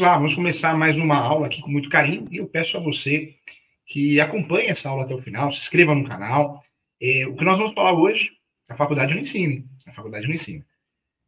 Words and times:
vamos 0.00 0.12
lá, 0.12 0.16
vamos 0.16 0.34
começar 0.34 0.74
mais 0.78 0.96
uma 0.96 1.18
aula 1.18 1.46
aqui 1.46 1.60
com 1.60 1.70
muito 1.70 1.90
carinho 1.90 2.26
e 2.30 2.38
eu 2.38 2.46
peço 2.46 2.74
a 2.74 2.80
você 2.80 3.34
que 3.84 4.18
acompanhe 4.18 4.68
essa 4.68 4.88
aula 4.88 5.04
até 5.04 5.14
o 5.14 5.20
final, 5.20 5.52
se 5.52 5.58
inscreva 5.58 5.94
no 5.94 6.06
canal. 6.06 6.64
É, 6.98 7.26
o 7.26 7.36
que 7.36 7.44
nós 7.44 7.58
vamos 7.58 7.74
falar 7.74 7.92
hoje, 7.92 8.30
a 8.66 8.74
faculdade 8.74 9.12
não 9.12 9.20
ensina, 9.20 9.62
a 9.86 9.92
faculdade 9.92 10.26
não 10.26 10.32
ensina. 10.32 10.64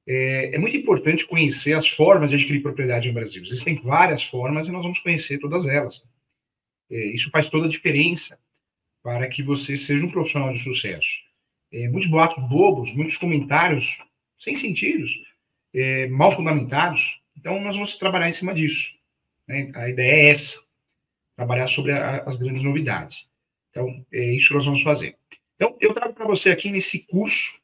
É, 0.06 0.54
é, 0.54 0.58
muito 0.58 0.74
importante 0.74 1.26
conhecer 1.26 1.74
as 1.74 1.86
formas 1.86 2.30
de 2.30 2.36
adquirir 2.36 2.62
propriedade 2.62 3.08
no 3.08 3.14
Brasil. 3.14 3.42
Existem 3.42 3.74
várias 3.76 4.22
formas 4.22 4.66
e 4.66 4.72
nós 4.72 4.82
vamos 4.82 5.00
conhecer 5.00 5.38
todas 5.38 5.66
elas. 5.66 6.02
É, 6.90 6.96
isso 7.08 7.30
faz 7.30 7.50
toda 7.50 7.66
a 7.66 7.70
diferença 7.70 8.38
para 9.02 9.28
que 9.28 9.42
você 9.42 9.76
seja 9.76 10.06
um 10.06 10.10
profissional 10.10 10.50
de 10.50 10.60
sucesso. 10.60 11.10
É, 11.70 11.88
muitos 11.90 12.08
boatos 12.08 12.42
bobos, 12.48 12.90
muitos 12.94 13.18
comentários 13.18 13.98
sem 14.38 14.54
sentidos, 14.54 15.12
é, 15.74 16.06
mal 16.08 16.34
fundamentados. 16.34 17.21
Então, 17.42 17.60
nós 17.60 17.74
vamos 17.74 17.96
trabalhar 17.96 18.28
em 18.28 18.32
cima 18.32 18.54
disso. 18.54 18.94
Né? 19.48 19.72
A 19.74 19.88
ideia 19.88 20.28
é 20.28 20.30
essa 20.30 20.60
trabalhar 21.34 21.66
sobre 21.66 21.90
a, 21.90 22.18
as 22.18 22.36
grandes 22.36 22.62
novidades. 22.62 23.28
Então, 23.70 24.06
é 24.12 24.32
isso 24.32 24.46
que 24.46 24.54
nós 24.54 24.64
vamos 24.64 24.80
fazer. 24.82 25.16
Então, 25.56 25.76
eu 25.80 25.92
trago 25.92 26.14
para 26.14 26.24
você 26.24 26.50
aqui 26.50 26.70
nesse 26.70 27.00
curso, 27.00 27.60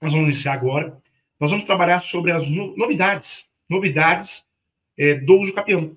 nós 0.00 0.12
vamos 0.12 0.28
iniciar 0.28 0.52
agora, 0.52 0.96
nós 1.40 1.50
vamos 1.50 1.64
trabalhar 1.64 1.98
sobre 1.98 2.30
as 2.30 2.48
no, 2.48 2.76
novidades, 2.76 3.44
novidades 3.68 4.44
é, 4.96 5.14
do 5.16 5.36
uso 5.36 5.52
capião. 5.52 5.96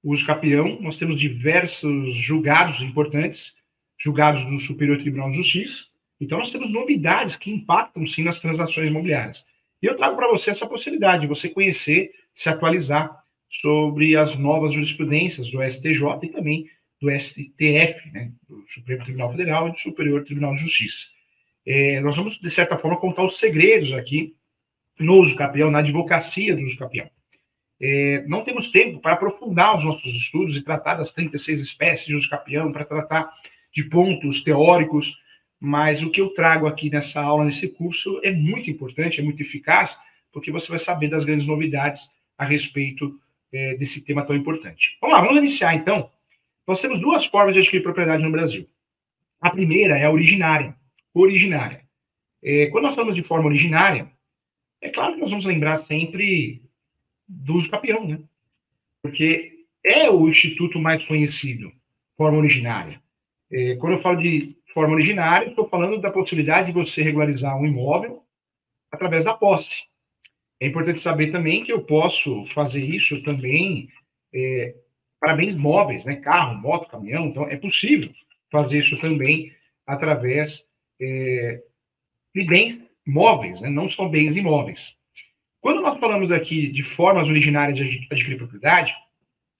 O 0.00 0.12
uso 0.12 0.24
capião, 0.24 0.80
nós 0.80 0.96
temos 0.96 1.16
diversos 1.16 2.14
julgados 2.14 2.80
importantes, 2.82 3.56
julgados 3.98 4.44
do 4.44 4.58
Superior 4.58 4.96
Tribunal 4.98 5.30
de 5.30 5.36
Justiça, 5.38 5.86
então 6.20 6.38
nós 6.38 6.52
temos 6.52 6.70
novidades 6.70 7.34
que 7.34 7.50
impactam, 7.50 8.06
sim, 8.06 8.22
nas 8.22 8.38
transações 8.38 8.86
imobiliárias. 8.86 9.44
E 9.82 9.86
eu 9.86 9.96
trago 9.96 10.14
para 10.14 10.28
você 10.28 10.50
essa 10.50 10.66
possibilidade 10.66 11.22
de 11.22 11.26
você 11.26 11.48
conhecer, 11.48 12.12
se 12.34 12.48
atualizar 12.48 13.20
sobre 13.48 14.16
as 14.16 14.36
novas 14.36 14.74
jurisprudências 14.74 15.50
do 15.50 15.62
STJ 15.62 16.18
e 16.22 16.28
também 16.28 16.66
do 17.00 17.10
STF, 17.10 18.10
né, 18.12 18.32
do 18.48 18.64
Supremo 18.68 19.02
Tribunal 19.02 19.30
Federal 19.30 19.68
e 19.68 19.72
do 19.72 19.80
Superior 19.80 20.22
Tribunal 20.22 20.54
de 20.54 20.60
Justiça. 20.60 21.06
É, 21.66 22.00
nós 22.00 22.16
vamos, 22.16 22.38
de 22.38 22.50
certa 22.50 22.76
forma, 22.76 22.98
contar 22.98 23.24
os 23.24 23.38
segredos 23.38 23.92
aqui 23.92 24.34
no 24.98 25.14
uso 25.14 25.34
capião, 25.34 25.70
na 25.70 25.78
advocacia 25.78 26.54
do 26.54 26.62
uso 26.62 26.76
capião. 26.76 27.10
É, 27.80 28.22
não 28.26 28.44
temos 28.44 28.68
tempo 28.70 29.00
para 29.00 29.14
aprofundar 29.14 29.76
os 29.76 29.84
nossos 29.84 30.14
estudos 30.14 30.56
e 30.56 30.62
tratar 30.62 30.96
das 30.96 31.12
36 31.12 31.60
espécies 31.60 32.06
de 32.06 32.14
uso 32.14 32.28
capião, 32.28 32.70
para 32.70 32.84
tratar 32.84 33.32
de 33.72 33.84
pontos 33.84 34.42
teóricos, 34.42 35.16
mas 35.58 36.02
o 36.02 36.10
que 36.10 36.20
eu 36.20 36.30
trago 36.30 36.66
aqui 36.66 36.90
nessa 36.90 37.22
aula, 37.22 37.44
nesse 37.44 37.68
curso, 37.68 38.20
é 38.22 38.30
muito 38.30 38.70
importante, 38.70 39.20
é 39.20 39.22
muito 39.22 39.40
eficaz, 39.40 39.98
porque 40.32 40.50
você 40.50 40.68
vai 40.68 40.78
saber 40.78 41.08
das 41.08 41.24
grandes 41.24 41.46
novidades 41.46 42.08
a 42.40 42.44
respeito 42.46 43.20
é, 43.52 43.74
desse 43.74 44.00
tema 44.00 44.24
tão 44.24 44.34
importante. 44.34 44.96
Vamos 44.98 45.14
lá, 45.14 45.22
vamos 45.22 45.36
iniciar 45.36 45.74
então. 45.74 46.10
Nós 46.66 46.80
temos 46.80 46.98
duas 46.98 47.26
formas 47.26 47.52
de 47.52 47.60
adquirir 47.60 47.82
propriedade 47.82 48.22
no 48.22 48.30
Brasil. 48.30 48.66
A 49.38 49.50
primeira 49.50 49.98
é 49.98 50.06
a 50.06 50.10
originária. 50.10 50.74
Originária. 51.12 51.84
É, 52.42 52.68
quando 52.68 52.84
nós 52.84 52.94
falamos 52.94 53.14
de 53.14 53.22
forma 53.22 53.46
originária, 53.46 54.10
é 54.80 54.88
claro 54.88 55.14
que 55.14 55.20
nós 55.20 55.28
vamos 55.28 55.44
lembrar 55.44 55.78
sempre 55.80 56.62
do 57.28 57.56
uso 57.56 57.70
capião, 57.70 58.08
né? 58.08 58.18
Porque 59.02 59.66
é 59.84 60.08
o 60.10 60.26
instituto 60.26 60.78
mais 60.78 61.04
conhecido, 61.04 61.70
forma 62.16 62.38
originária. 62.38 63.02
É, 63.52 63.76
quando 63.76 63.94
eu 63.94 64.00
falo 64.00 64.22
de 64.22 64.56
forma 64.72 64.94
originária, 64.94 65.48
estou 65.48 65.68
falando 65.68 66.00
da 66.00 66.10
possibilidade 66.10 66.68
de 66.68 66.72
você 66.72 67.02
regularizar 67.02 67.54
um 67.58 67.66
imóvel 67.66 68.24
através 68.90 69.24
da 69.24 69.34
posse. 69.34 69.89
É 70.60 70.66
importante 70.66 71.00
saber 71.00 71.32
também 71.32 71.64
que 71.64 71.72
eu 71.72 71.82
posso 71.82 72.44
fazer 72.44 72.84
isso 72.84 73.22
também 73.22 73.88
é, 74.32 74.74
para 75.18 75.34
bens 75.34 75.56
móveis, 75.56 76.04
né? 76.04 76.16
carro, 76.16 76.54
moto, 76.54 76.90
caminhão. 76.90 77.26
Então, 77.26 77.48
é 77.48 77.56
possível 77.56 78.10
fazer 78.50 78.78
isso 78.78 79.00
também 79.00 79.52
através 79.86 80.62
é, 81.00 81.62
de 82.34 82.44
bens 82.44 82.80
móveis, 83.06 83.60
né? 83.60 83.70
não 83.70 83.88
só 83.88 84.06
bens 84.06 84.36
imóveis. 84.36 84.96
Quando 85.60 85.80
nós 85.80 85.98
falamos 85.98 86.30
aqui 86.30 86.68
de 86.68 86.82
formas 86.82 87.28
originárias 87.28 87.76
de 87.76 88.06
adquirir 88.10 88.36
propriedade, 88.36 88.94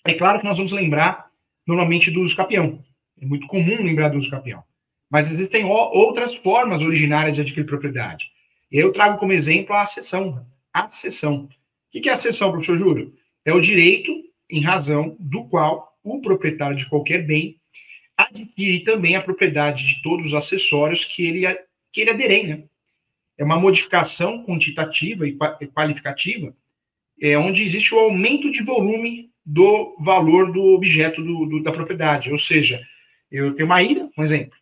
é 0.04 0.14
claro 0.14 0.38
que 0.38 0.44
nós 0.44 0.56
vamos 0.56 0.72
lembrar 0.72 1.30
normalmente 1.66 2.10
do 2.10 2.20
uso 2.20 2.36
capião. 2.36 2.82
É 3.20 3.26
muito 3.26 3.46
comum 3.46 3.82
lembrar 3.82 4.08
do 4.08 4.18
uso 4.18 4.30
capião. 4.30 4.62
Mas 5.10 5.30
existem 5.30 5.64
outras 5.64 6.34
formas 6.36 6.80
originárias 6.80 7.34
de 7.34 7.40
adquirir 7.40 7.66
propriedade. 7.66 8.30
Eu 8.70 8.92
trago 8.92 9.18
como 9.18 9.32
exemplo 9.32 9.74
a 9.74 9.82
acessão 10.72 11.48
acessão. 11.48 11.48
O 11.94 12.00
que 12.00 12.08
é 12.08 12.12
acessão, 12.12 12.50
professor 12.50 12.78
Júlio? 12.78 13.14
É 13.44 13.52
o 13.52 13.60
direito 13.60 14.12
em 14.48 14.60
razão 14.60 15.16
do 15.18 15.44
qual 15.44 15.98
o 16.02 16.20
proprietário 16.20 16.76
de 16.76 16.88
qualquer 16.88 17.26
bem 17.26 17.60
adquire 18.16 18.80
também 18.80 19.16
a 19.16 19.22
propriedade 19.22 19.86
de 19.86 20.02
todos 20.02 20.26
os 20.26 20.34
acessórios 20.34 21.04
que 21.04 21.26
ele, 21.26 21.58
que 21.92 22.00
ele 22.00 22.10
aderem, 22.10 22.46
né? 22.46 22.64
É 23.38 23.44
uma 23.44 23.58
modificação 23.58 24.44
quantitativa 24.44 25.26
e 25.26 25.36
qualificativa, 25.74 26.54
é 27.20 27.38
onde 27.38 27.62
existe 27.62 27.94
o 27.94 27.98
aumento 27.98 28.50
de 28.50 28.62
volume 28.62 29.30
do 29.44 29.96
valor 29.98 30.52
do 30.52 30.62
objeto 30.74 31.22
do, 31.22 31.46
do, 31.46 31.62
da 31.62 31.72
propriedade. 31.72 32.30
Ou 32.30 32.38
seja, 32.38 32.86
eu 33.30 33.54
tenho 33.54 33.66
uma 33.66 33.82
ilha, 33.82 34.10
um 34.16 34.22
exemplo, 34.22 34.58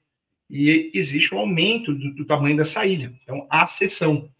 e 0.49 0.91
existe 0.95 1.35
um 1.35 1.39
aumento 1.39 1.93
do, 1.93 2.15
do 2.15 2.25
tamanho 2.25 2.57
dessa 2.57 2.87
ilha. 2.87 3.13
Então, 3.23 3.47
a 3.51 3.63
acessão. 3.63 4.31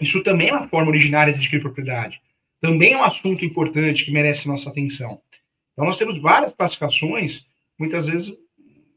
Isso 0.00 0.22
também 0.22 0.48
é 0.48 0.52
uma 0.52 0.68
forma 0.68 0.90
originária 0.90 1.32
de 1.32 1.38
adquirir 1.38 1.60
propriedade. 1.60 2.20
Também 2.60 2.92
é 2.92 2.96
um 2.96 3.04
assunto 3.04 3.44
importante 3.44 4.04
que 4.04 4.10
merece 4.10 4.48
nossa 4.48 4.68
atenção. 4.70 5.20
Então, 5.72 5.84
nós 5.84 5.98
temos 5.98 6.18
várias 6.18 6.52
classificações, 6.54 7.46
muitas 7.78 8.06
vezes 8.06 8.34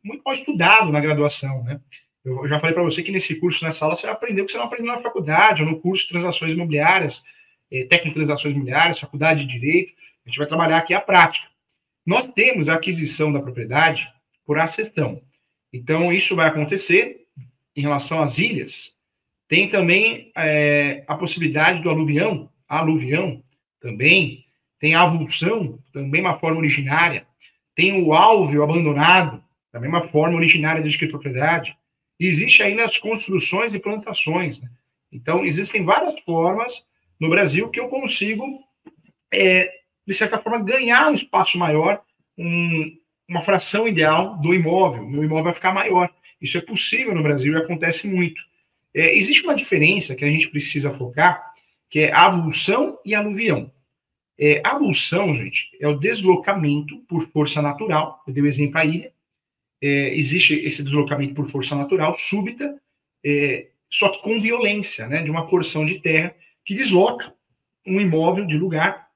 muito 0.03 0.22
mal 0.24 0.34
estudado 0.34 0.91
na 0.91 1.00
graduação, 1.00 1.64
né? 1.64 1.80
Eu 2.25 2.47
já 2.47 2.59
falei 2.59 2.74
para 2.74 2.84
você 2.84 3.03
que 3.03 3.12
nesse 3.12 3.36
curso, 3.36 3.66
nessa 3.66 3.84
aula, 3.84 3.96
você 3.96 4.03
vai 4.03 4.14
aprender 4.14 4.41
o 4.41 4.46
que 4.46 4.52
você 4.52 4.58
não 4.58 4.66
aprendeu 4.66 4.94
na 4.94 5.02
faculdade, 5.02 5.62
ou 5.62 5.69
no 5.69 5.80
curso 5.80 6.03
de 6.03 6.09
transações 6.09 6.53
imobiliárias, 6.53 7.22
eh, 7.70 7.84
técnico 7.85 8.18
de 8.18 8.25
transações 8.25 8.53
imobiliárias, 8.53 9.00
faculdade 9.00 9.46
de 9.46 9.59
direito. 9.59 9.94
A 10.25 10.30
gente 10.30 10.38
vai 10.38 10.47
trabalhar 10.47 10.78
aqui 10.78 10.94
a 10.94 11.02
prática. 11.02 11.47
Nós 12.06 12.28
temos 12.30 12.70
a 12.70 12.75
aquisição 12.75 13.31
da 13.31 13.41
propriedade 13.41 14.08
por 14.46 14.58
acessão. 14.58 15.22
Então, 15.72 16.14
isso 16.14 16.35
vai 16.35 16.47
acontecer 16.47 17.25
em 17.75 17.81
relação 17.81 18.22
às 18.22 18.38
ilhas, 18.38 18.92
tem 19.53 19.69
também 19.69 20.31
é, 20.36 21.03
a 21.06 21.16
possibilidade 21.16 21.80
do 21.80 21.88
aluvião, 21.88 22.50
aluvião 22.68 23.44
também, 23.80 24.47
tem 24.80 24.96
a 24.96 25.03
avulsão, 25.03 25.78
também 25.94 26.22
uma 26.22 26.40
forma 26.40 26.58
originária, 26.58 27.28
tem 27.75 28.02
o 28.02 28.16
álveo 28.16 28.64
abandonado, 28.64 29.44
também 29.72 29.88
uma 29.88 30.08
forma 30.08 30.36
originária 30.38 30.81
de 30.81 30.88
adquirir 30.88 31.12
propriedade. 31.12 31.78
E 32.19 32.25
existe 32.25 32.64
ainda 32.64 32.84
as 32.84 32.97
construções 32.97 33.75
e 33.75 33.80
plantações. 33.80 34.59
Né? 34.59 34.68
Então, 35.12 35.46
existem 35.46 35.84
várias 35.84 36.20
formas 36.22 36.84
no 37.20 37.30
Brasil 37.30 37.70
que 37.70 37.80
eu 37.80 37.90
consigo, 37.90 38.59
é, 39.31 39.72
de 40.08 40.16
certa 40.16 40.40
forma, 40.40 40.64
ganhar 40.64 41.12
um 41.12 41.14
espaço 41.14 41.59
maior, 41.59 42.02
um, 42.35 42.97
uma 43.30 43.44
fração 43.44 43.88
ideal 43.88 44.35
do 44.35 44.52
imóvel. 44.52 45.08
Meu 45.08 45.24
imóvel 45.24 45.44
vai 45.44 45.53
ficar 45.53 45.72
maior. 45.72 46.09
Isso 46.41 46.58
é 46.58 46.62
possível 46.62 47.14
no 47.14 47.22
Brasil 47.22 47.53
e 47.53 47.58
acontece 47.58 48.08
muito. 48.08 48.41
É, 48.93 49.15
existe 49.17 49.43
uma 49.43 49.55
diferença 49.55 50.15
que 50.15 50.23
a 50.23 50.31
gente 50.31 50.49
precisa 50.49 50.91
focar, 50.91 51.53
que 51.89 52.01
é 52.01 52.13
avulsão 52.13 52.99
e 53.05 53.15
aluvião. 53.15 53.71
É, 54.37 54.61
avulsão, 54.65 55.33
gente, 55.33 55.69
é 55.79 55.87
o 55.87 55.97
deslocamento 55.97 56.97
por 57.07 57.27
força 57.29 57.61
natural. 57.61 58.23
Eu 58.27 58.33
dei 58.33 58.43
o 58.43 58.45
um 58.45 58.49
exemplo 58.49 58.77
a 58.77 58.85
ilha. 58.85 59.11
É, 59.81 60.17
existe 60.17 60.53
esse 60.53 60.83
deslocamento 60.83 61.33
por 61.33 61.49
força 61.49 61.75
natural, 61.75 62.15
súbita, 62.15 62.79
é, 63.23 63.67
só 63.90 64.09
que 64.09 64.22
com 64.22 64.41
violência, 64.41 65.07
né, 65.07 65.22
de 65.22 65.29
uma 65.29 65.46
porção 65.46 65.85
de 65.85 65.99
terra 65.99 66.34
que 66.66 66.73
desloca 66.73 67.34
um 67.85 67.99
imóvel 67.99 68.46
de 68.46 68.57
lugar 68.57 69.07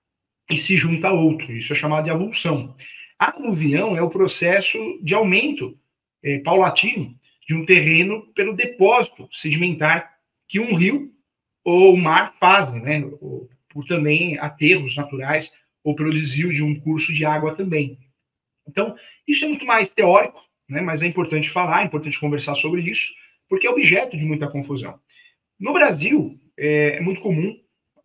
e 0.50 0.57
se 0.57 0.75
junta 0.75 1.07
a 1.07 1.13
outro. 1.13 1.51
Isso 1.51 1.73
é 1.73 1.75
chamado 1.75 2.03
de 2.03 2.09
avulsão. 2.09 2.75
A 3.18 3.35
aluvião 3.35 3.97
é 3.97 4.01
o 4.01 4.09
processo 4.09 4.77
de 5.01 5.13
aumento 5.15 5.77
é, 6.21 6.39
paulatino 6.39 7.15
de 7.47 7.55
um 7.55 7.65
terreno 7.65 8.27
pelo 8.33 8.53
depósito 8.53 9.29
sedimentar 9.31 10.13
que 10.47 10.59
um 10.59 10.75
rio 10.75 11.13
ou 11.63 11.94
o 11.94 11.97
mar 11.97 12.33
fazem, 12.39 12.81
né? 12.81 13.01
Por 13.69 13.85
também 13.88 14.38
aterros 14.38 14.95
naturais 14.95 15.51
ou 15.83 15.95
pelo 15.95 16.11
desvio 16.11 16.51
de 16.51 16.61
um 16.61 16.77
curso 16.79 17.13
de 17.13 17.23
água 17.23 17.55
também. 17.55 17.97
Então, 18.67 18.95
isso 19.25 19.45
é 19.45 19.47
muito 19.47 19.65
mais 19.65 19.94
teórico, 19.94 20.44
né? 20.67 20.81
mas 20.81 21.01
é 21.01 21.07
importante 21.07 21.49
falar, 21.49 21.81
é 21.81 21.85
importante 21.85 22.19
conversar 22.19 22.55
sobre 22.55 22.81
isso, 22.81 23.13
porque 23.47 23.65
é 23.65 23.69
objeto 23.69 24.17
de 24.17 24.25
muita 24.25 24.49
confusão. 24.49 24.99
No 25.57 25.71
Brasil, 25.71 26.38
é, 26.57 26.97
é 26.97 26.99
muito 26.99 27.21
comum 27.21 27.57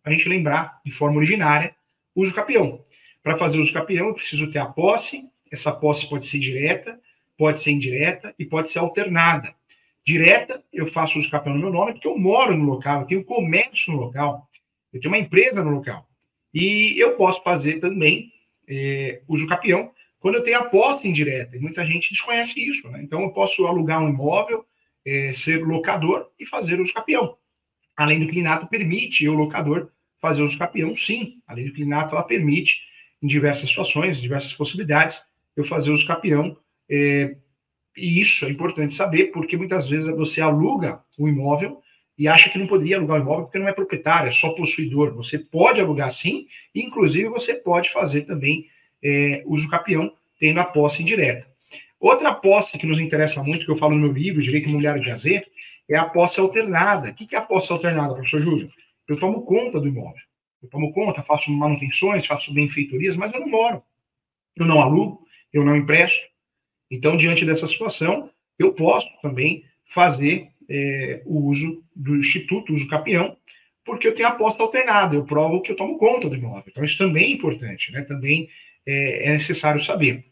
a 0.03 0.11
gente 0.11 0.29
lembrar, 0.29 0.79
de 0.85 0.91
forma 0.91 1.17
originária, 1.17 1.75
uso 2.15 2.33
capião. 2.33 2.85
Para 3.21 3.37
fazer 3.37 3.57
uso 3.57 3.73
capião, 3.73 4.07
eu 4.07 4.13
preciso 4.13 4.51
ter 4.51 4.59
a 4.59 4.65
posse, 4.65 5.23
essa 5.51 5.71
posse 5.71 6.09
pode 6.09 6.25
ser 6.25 6.39
direta, 6.39 6.99
pode 7.37 7.61
ser 7.61 7.71
indireta 7.71 8.33
e 8.37 8.45
pode 8.45 8.71
ser 8.71 8.79
alternada. 8.79 9.53
Direta, 10.05 10.63
eu 10.71 10.85
faço 10.85 11.17
uso 11.17 11.29
capião 11.29 11.55
no 11.55 11.61
meu 11.61 11.71
nome 11.71 11.93
porque 11.93 12.07
eu 12.07 12.17
moro 12.17 12.55
no 12.55 12.65
local, 12.65 13.01
eu 13.01 13.07
tenho 13.07 13.23
comércio 13.23 13.93
no 13.93 13.99
local, 13.99 14.49
eu 14.91 14.99
tenho 14.99 15.13
uma 15.13 15.19
empresa 15.19 15.63
no 15.63 15.71
local. 15.71 16.07
E 16.53 17.01
eu 17.01 17.15
posso 17.15 17.41
fazer 17.41 17.79
também 17.79 18.31
é, 18.67 19.21
uso 19.27 19.47
capião 19.47 19.91
quando 20.19 20.35
eu 20.35 20.43
tenho 20.43 20.59
a 20.59 20.63
posse 20.63 21.05
indireta. 21.05 21.57
E 21.57 21.59
muita 21.59 21.85
gente 21.85 22.11
desconhece 22.11 22.65
isso. 22.65 22.89
Né? 22.89 23.01
Então, 23.03 23.21
eu 23.23 23.31
posso 23.31 23.65
alugar 23.67 24.01
um 24.01 24.07
imóvel, 24.07 24.65
é, 25.05 25.33
ser 25.33 25.61
locador 25.65 26.29
e 26.39 26.45
fazer 26.45 26.79
uso 26.79 26.93
capião. 26.93 27.37
Além 27.95 28.21
do 28.21 28.27
clinato, 28.27 28.67
permite 28.67 29.25
eu, 29.25 29.33
locador, 29.33 29.89
fazer 30.19 30.41
uso 30.41 30.57
capião, 30.57 30.95
sim. 30.95 31.41
Além 31.45 31.65
do 31.65 31.73
clinato, 31.73 32.15
ela 32.15 32.23
permite, 32.23 32.81
em 33.21 33.27
diversas 33.27 33.67
situações, 33.67 34.21
diversas 34.21 34.53
possibilidades, 34.53 35.21
eu 35.57 35.63
fazer 35.65 35.91
uso 35.91 36.07
capião. 36.07 36.57
É, 36.95 37.35
e 37.97 38.21
isso 38.21 38.45
é 38.45 38.51
importante 38.51 38.93
saber, 38.93 39.31
porque 39.31 39.57
muitas 39.57 39.89
vezes 39.89 40.05
você 40.15 40.41
aluga 40.41 41.01
o 41.17 41.27
imóvel 41.27 41.81
e 42.15 42.27
acha 42.27 42.51
que 42.51 42.59
não 42.59 42.67
poderia 42.67 42.97
alugar 42.97 43.17
o 43.19 43.23
imóvel 43.23 43.45
porque 43.45 43.57
não 43.57 43.67
é 43.67 43.73
proprietário, 43.73 44.27
é 44.27 44.31
só 44.31 44.53
possuidor. 44.53 45.15
Você 45.15 45.39
pode 45.39 45.81
alugar 45.81 46.11
sim, 46.11 46.45
e 46.73 46.83
inclusive 46.83 47.27
você 47.29 47.55
pode 47.55 47.89
fazer 47.89 48.21
também 48.21 48.67
é, 49.03 49.41
uso 49.47 49.67
capião, 49.67 50.13
tendo 50.39 50.59
a 50.59 50.65
posse 50.65 51.01
indireta. 51.01 51.47
Outra 51.99 52.31
posse 52.31 52.77
que 52.77 52.85
nos 52.85 52.99
interessa 52.99 53.41
muito, 53.41 53.65
que 53.65 53.71
eu 53.71 53.77
falo 53.77 53.95
no 53.95 54.01
meu 54.01 54.11
livro, 54.11 54.41
Direito 54.41 54.67
Imobiliário 54.67 55.01
de 55.01 55.09
AZ, 55.09 55.25
é 55.89 55.97
a 55.97 56.05
posse 56.05 56.39
alternada. 56.39 57.09
O 57.09 57.15
que 57.15 57.35
é 57.35 57.39
a 57.39 57.41
posse 57.41 57.71
alternada, 57.71 58.13
professor 58.13 58.39
Júlio? 58.39 58.69
Eu 59.07 59.17
tomo 59.17 59.41
conta 59.41 59.79
do 59.79 59.87
imóvel. 59.87 60.21
Eu 60.61 60.69
tomo 60.69 60.93
conta, 60.93 61.23
faço 61.23 61.51
manutenções, 61.51 62.25
faço 62.25 62.53
benfeitorias, 62.53 63.15
mas 63.15 63.33
eu 63.33 63.39
não 63.39 63.49
moro. 63.49 63.81
Eu 64.55 64.65
não 64.65 64.79
alugo, 64.79 65.25
eu 65.51 65.65
não 65.65 65.75
empresto. 65.75 66.32
Então, 66.93 67.17
diante 67.17 67.43
dessa 67.43 67.65
situação, 67.65 68.29
eu 68.59 68.71
posso 68.71 69.09
também 69.19 69.65
fazer 69.83 70.49
é, 70.69 71.23
o 71.25 71.49
uso 71.49 71.83
do 71.95 72.15
instituto, 72.15 72.71
uso 72.71 72.87
capião, 72.87 73.35
porque 73.83 74.07
eu 74.07 74.13
tenho 74.13 74.27
a 74.27 74.33
posse 74.33 74.61
alternada, 74.61 75.15
eu 75.15 75.25
provo 75.25 75.59
que 75.59 75.71
eu 75.71 75.75
tomo 75.75 75.97
conta 75.97 76.29
do 76.29 76.35
imóvel. 76.35 76.65
Então, 76.67 76.83
isso 76.83 76.99
também 76.99 77.25
é 77.25 77.31
importante, 77.31 77.91
né? 77.91 78.03
Também 78.03 78.47
é, 78.85 79.29
é 79.29 79.31
necessário 79.31 79.81
saber. 79.81 80.23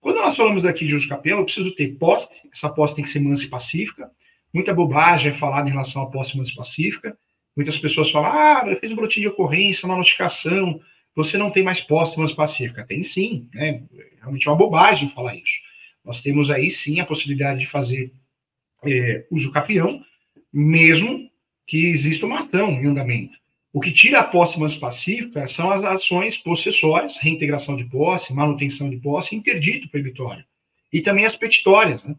Quando 0.00 0.16
nós 0.16 0.36
falamos 0.36 0.64
aqui 0.64 0.84
de 0.84 0.96
uso 0.96 1.08
capião, 1.08 1.38
eu 1.38 1.44
preciso 1.44 1.70
ter 1.76 1.94
posse, 1.96 2.28
essa 2.52 2.68
posse 2.68 2.96
tem 2.96 3.04
que 3.04 3.10
ser 3.10 3.20
mansa 3.20 3.44
e 3.44 3.48
pacífica. 3.48 4.10
Muita 4.52 4.74
bobagem 4.74 5.30
é 5.30 5.34
falada 5.34 5.68
em 5.68 5.72
relação 5.72 6.02
à 6.02 6.06
posse 6.06 6.36
mansa 6.36 6.50
e 6.50 6.56
pacífica. 6.56 7.16
Muitas 7.54 7.78
pessoas 7.78 8.10
falam, 8.10 8.32
ah, 8.32 8.64
eu 8.66 8.76
fiz 8.80 8.90
um 8.90 8.96
boletim 8.96 9.20
de 9.20 9.28
ocorrência, 9.28 9.86
uma 9.86 9.96
notificação, 9.96 10.80
você 11.14 11.38
não 11.38 11.52
tem 11.52 11.62
mais 11.62 11.80
posse 11.80 12.18
mansa 12.18 12.32
e 12.32 12.36
pacífica. 12.36 12.84
Tem 12.84 13.04
sim, 13.04 13.48
né? 13.54 13.84
Realmente 14.18 14.48
é 14.48 14.50
uma 14.50 14.58
bobagem 14.58 15.08
falar 15.08 15.36
isso. 15.36 15.69
Nós 16.10 16.20
temos 16.20 16.50
aí 16.50 16.72
sim 16.72 16.98
a 16.98 17.06
possibilidade 17.06 17.60
de 17.60 17.66
fazer 17.66 18.12
é, 18.84 19.26
uso 19.30 19.52
capião, 19.52 20.02
mesmo 20.52 21.30
que 21.64 21.86
exista 21.86 22.26
uma 22.26 22.40
ação 22.40 22.72
em 22.72 22.86
andamento. 22.86 23.38
O 23.72 23.80
que 23.80 23.92
tira 23.92 24.18
a 24.18 24.24
posse 24.24 24.58
mais 24.58 24.74
pacífica 24.74 25.46
são 25.46 25.70
as 25.70 25.84
ações 25.84 26.36
possessórias, 26.36 27.16
reintegração 27.16 27.76
de 27.76 27.84
posse, 27.84 28.34
manutenção 28.34 28.90
de 28.90 28.96
posse, 28.96 29.36
interdito 29.36 29.88
proibitório. 29.88 30.44
E 30.92 31.00
também 31.00 31.24
as 31.24 31.36
petitórias. 31.36 32.04
Né? 32.04 32.16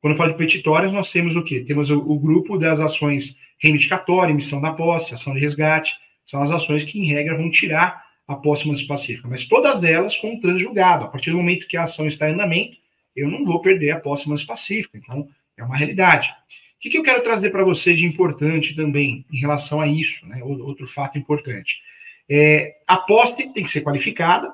Quando 0.00 0.14
eu 0.14 0.16
falo 0.16 0.32
de 0.32 0.38
petitórias, 0.38 0.90
nós 0.90 1.10
temos 1.10 1.36
o 1.36 1.44
quê? 1.44 1.60
Temos 1.60 1.90
o, 1.90 1.98
o 1.98 2.18
grupo 2.18 2.56
das 2.56 2.80
ações 2.80 3.36
reivindicatória, 3.58 4.32
emissão 4.32 4.58
da 4.58 4.72
posse, 4.72 5.12
ação 5.12 5.34
de 5.34 5.40
resgate, 5.40 5.94
são 6.24 6.42
as 6.42 6.50
ações 6.50 6.82
que, 6.82 6.98
em 6.98 7.08
regra, 7.08 7.36
vão 7.36 7.50
tirar 7.50 8.02
a 8.26 8.34
posse 8.36 8.66
mais 8.66 8.82
pacífica. 8.82 9.28
Mas 9.28 9.44
todas 9.44 9.84
elas 9.84 10.16
com 10.16 10.34
o 10.34 10.40
trânsito 10.40 10.64
julgado. 10.64 11.04
A 11.04 11.08
partir 11.08 11.30
do 11.30 11.36
momento 11.36 11.68
que 11.68 11.76
a 11.76 11.82
ação 11.82 12.06
está 12.06 12.30
em 12.30 12.32
andamento, 12.32 12.78
eu 13.18 13.28
não 13.28 13.44
vou 13.44 13.60
perder 13.60 13.90
a 13.90 14.00
posse 14.00 14.28
mais 14.28 14.44
pacífica. 14.44 14.98
Então, 14.98 15.28
é 15.56 15.62
uma 15.62 15.76
realidade. 15.76 16.28
O 16.28 16.80
que, 16.80 16.90
que 16.90 16.98
eu 16.98 17.02
quero 17.02 17.22
trazer 17.22 17.50
para 17.50 17.64
você 17.64 17.94
de 17.94 18.06
importante 18.06 18.74
também 18.74 19.26
em 19.32 19.38
relação 19.38 19.80
a 19.80 19.86
isso, 19.86 20.26
né? 20.26 20.42
Outro 20.42 20.86
fato 20.86 21.18
importante. 21.18 21.82
É, 22.28 22.76
a 22.86 22.96
posse 22.96 23.36
tem 23.36 23.64
que 23.64 23.70
ser 23.70 23.80
qualificada, 23.80 24.52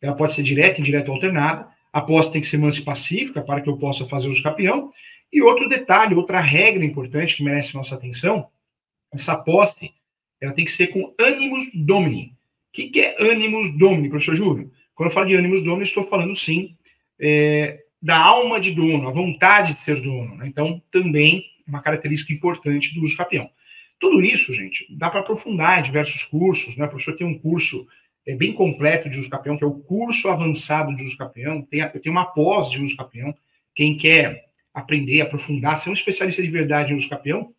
ela 0.00 0.16
pode 0.16 0.34
ser 0.34 0.42
direta, 0.42 0.80
indireta 0.80 1.10
ou 1.10 1.14
alternada. 1.14 1.68
A 1.92 2.00
posse 2.00 2.32
tem 2.32 2.40
que 2.40 2.46
ser 2.46 2.58
mansa 2.58 2.82
pacífica 2.82 3.40
para 3.42 3.60
que 3.60 3.68
eu 3.68 3.76
possa 3.76 4.04
fazer 4.06 4.28
uso 4.28 4.42
capião. 4.42 4.90
E 5.32 5.40
outro 5.40 5.68
detalhe, 5.68 6.14
outra 6.14 6.40
regra 6.40 6.84
importante 6.84 7.36
que 7.36 7.44
merece 7.44 7.74
nossa 7.74 7.94
atenção, 7.94 8.48
essa 9.12 9.36
posse 9.36 9.92
ela 10.40 10.52
tem 10.52 10.64
que 10.64 10.72
ser 10.72 10.88
com 10.88 11.14
animus 11.20 11.70
domini. 11.72 12.34
O 12.70 12.72
que, 12.72 12.88
que 12.88 13.00
é 13.00 13.30
animus 13.30 13.70
domini, 13.78 14.08
professor 14.08 14.34
Júlio? 14.34 14.72
Quando 14.94 15.10
eu 15.10 15.14
falo 15.14 15.26
de 15.26 15.36
animus 15.36 15.62
domini, 15.62 15.84
estou 15.84 16.04
falando 16.04 16.34
sim 16.34 16.76
é, 17.20 17.78
da 18.02 18.18
alma 18.18 18.58
de 18.58 18.72
dono, 18.72 19.08
a 19.08 19.12
vontade 19.12 19.74
de 19.74 19.80
ser 19.80 20.00
dono. 20.00 20.34
Né? 20.36 20.48
Então, 20.48 20.82
também 20.90 21.44
uma 21.66 21.80
característica 21.80 22.32
importante 22.32 22.92
do 22.94 23.02
uso 23.02 23.16
capião. 23.16 23.48
Tudo 24.00 24.20
isso, 24.24 24.52
gente, 24.52 24.86
dá 24.90 25.08
para 25.08 25.20
aprofundar 25.20 25.78
em 25.78 25.84
diversos 25.84 26.24
cursos. 26.24 26.76
Né? 26.76 26.84
O 26.84 26.88
professor 26.88 27.16
tem 27.16 27.26
um 27.26 27.38
curso 27.38 27.86
é, 28.26 28.34
bem 28.34 28.52
completo 28.52 29.08
de 29.08 29.18
uso 29.18 29.30
capião, 29.30 29.56
que 29.56 29.62
é 29.62 29.66
o 29.66 29.74
curso 29.74 30.28
avançado 30.28 30.94
de 30.96 31.04
uso 31.04 31.16
capião. 31.16 31.62
Tem, 31.62 31.80
eu 31.80 32.00
tenho 32.00 32.12
uma 32.12 32.24
pós 32.24 32.70
de 32.70 32.82
uso 32.82 32.96
capião. 32.96 33.32
Quem 33.74 33.96
quer 33.96 34.46
aprender, 34.74 35.20
aprofundar, 35.20 35.78
ser 35.78 35.90
um 35.90 35.92
especialista 35.92 36.42
de 36.42 36.48
verdade 36.48 36.92
em 36.92 36.96
uso 36.96 37.08
capião, 37.08 37.54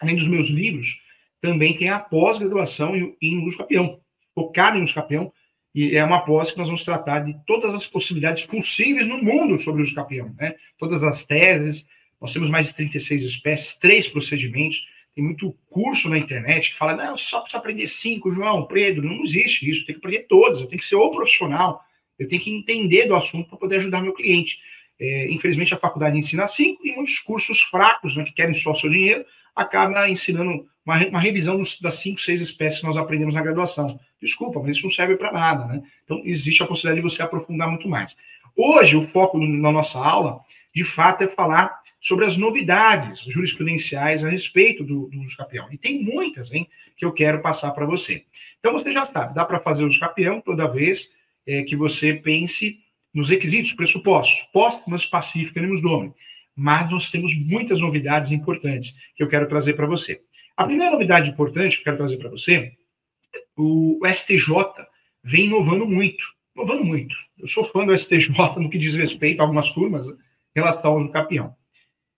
além 0.00 0.16
dos 0.16 0.28
meus 0.28 0.48
livros, 0.48 1.00
também 1.40 1.76
tem 1.76 1.88
a 1.88 1.98
pós-graduação 1.98 2.94
em, 3.20 3.44
uso 3.44 3.56
capião, 3.56 4.00
focado 4.34 4.78
em 4.78 4.82
uso 4.82 4.94
capião, 4.94 5.32
e 5.76 5.94
é 5.94 6.02
uma 6.02 6.20
pós 6.20 6.50
que 6.50 6.56
nós 6.56 6.68
vamos 6.68 6.82
tratar 6.82 7.20
de 7.20 7.36
todas 7.46 7.74
as 7.74 7.86
possibilidades 7.86 8.46
possíveis 8.46 9.06
no 9.06 9.22
mundo 9.22 9.58
sobre 9.58 9.82
o 9.82 9.84
uso 9.84 9.94
capião, 9.94 10.34
né? 10.38 10.54
Todas 10.78 11.04
as 11.04 11.26
teses, 11.26 11.86
nós 12.18 12.32
temos 12.32 12.48
mais 12.48 12.68
de 12.68 12.74
36 12.76 13.22
espécies, 13.22 13.76
três 13.76 14.08
procedimentos, 14.08 14.88
tem 15.14 15.22
muito 15.22 15.54
curso 15.68 16.08
na 16.08 16.16
internet 16.16 16.70
que 16.70 16.78
fala, 16.78 16.96
não, 16.96 17.14
você 17.14 17.24
só 17.24 17.40
precisa 17.40 17.58
aprender 17.58 17.88
cinco, 17.88 18.32
João, 18.32 18.66
Pedro, 18.66 19.06
não 19.06 19.22
existe 19.22 19.68
isso, 19.68 19.84
tem 19.84 19.94
que 19.94 19.98
aprender 19.98 20.26
todas, 20.26 20.62
eu 20.62 20.66
tenho 20.66 20.80
que 20.80 20.86
ser 20.86 20.96
o 20.96 21.10
profissional, 21.10 21.84
eu 22.18 22.26
tenho 22.26 22.40
que 22.40 22.50
entender 22.50 23.04
do 23.06 23.14
assunto 23.14 23.50
para 23.50 23.58
poder 23.58 23.76
ajudar 23.76 24.00
meu 24.00 24.14
cliente. 24.14 24.58
É, 24.98 25.30
infelizmente, 25.30 25.74
a 25.74 25.76
faculdade 25.76 26.16
ensina 26.16 26.48
cinco 26.48 26.86
e 26.86 26.92
muitos 26.92 27.18
cursos 27.18 27.60
fracos, 27.60 28.16
né, 28.16 28.24
que 28.24 28.32
querem 28.32 28.54
só 28.54 28.72
o 28.72 28.74
seu 28.74 28.88
dinheiro, 28.88 29.26
acaba 29.54 30.08
ensinando 30.08 30.66
uma, 30.86 31.04
uma 31.08 31.20
revisão 31.20 31.58
dos, 31.58 31.80
das 31.80 31.96
cinco, 31.96 32.20
seis 32.20 32.40
espécies 32.40 32.80
que 32.80 32.86
nós 32.86 32.96
aprendemos 32.96 33.34
na 33.34 33.42
graduação. 33.42 33.98
Desculpa, 34.22 34.60
mas 34.60 34.76
isso 34.76 34.86
não 34.86 34.92
serve 34.92 35.16
para 35.16 35.32
nada, 35.32 35.66
né? 35.66 35.82
Então, 36.04 36.22
existe 36.24 36.62
a 36.62 36.66
possibilidade 36.66 37.04
de 37.04 37.12
você 37.12 37.22
aprofundar 37.22 37.68
muito 37.68 37.88
mais. 37.88 38.16
Hoje, 38.56 38.96
o 38.96 39.02
foco 39.02 39.38
na 39.38 39.72
nossa 39.72 39.98
aula, 39.98 40.40
de 40.74 40.84
fato, 40.84 41.24
é 41.24 41.26
falar 41.26 41.80
sobre 42.00 42.24
as 42.24 42.36
novidades 42.36 43.22
jurisprudenciais 43.22 44.24
a 44.24 44.30
respeito 44.30 44.84
do, 44.84 45.08
do. 45.08 45.24
E 45.72 45.76
tem 45.76 46.02
muitas, 46.02 46.52
hein, 46.52 46.68
que 46.96 47.04
eu 47.04 47.12
quero 47.12 47.42
passar 47.42 47.72
para 47.72 47.84
você. 47.84 48.24
Então, 48.60 48.72
você 48.72 48.92
já 48.92 49.04
sabe, 49.04 49.34
dá 49.34 49.44
para 49.44 49.58
fazer 49.58 49.84
uso 49.84 49.98
capião 49.98 50.40
toda 50.40 50.68
vez 50.68 51.10
é, 51.46 51.62
que 51.62 51.74
você 51.74 52.14
pense 52.14 52.78
nos 53.12 53.28
requisitos, 53.28 53.72
pressupostos, 53.72 54.48
posse, 54.52 54.82
mas 54.86 55.04
pacífica, 55.04 55.58
animus 55.58 55.82
domini. 55.82 56.14
Mas 56.54 56.90
nós 56.90 57.10
temos 57.10 57.34
muitas 57.34 57.80
novidades 57.80 58.30
importantes 58.30 58.94
que 59.14 59.22
eu 59.22 59.28
quero 59.28 59.48
trazer 59.48 59.74
para 59.74 59.86
você. 59.86 60.22
A 60.56 60.64
primeira 60.64 60.90
novidade 60.90 61.28
importante 61.30 61.76
que 61.76 61.80
eu 61.80 61.84
quero 61.84 61.98
trazer 61.98 62.16
para 62.16 62.30
você, 62.30 62.72
o 63.54 64.00
STJ 64.06 64.48
vem 65.22 65.44
inovando 65.44 65.86
muito, 65.86 66.24
inovando 66.54 66.82
muito. 66.82 67.14
Eu 67.38 67.46
sou 67.46 67.62
fã 67.64 67.84
do 67.84 67.96
STJ 67.96 68.30
no 68.56 68.70
que 68.70 68.78
diz 68.78 68.94
respeito 68.94 69.40
a 69.40 69.44
algumas 69.44 69.68
turmas 69.68 70.08
em 70.08 70.14
relação 70.54 70.92
ao 70.92 70.98
uso 70.98 71.10
capião. 71.10 71.54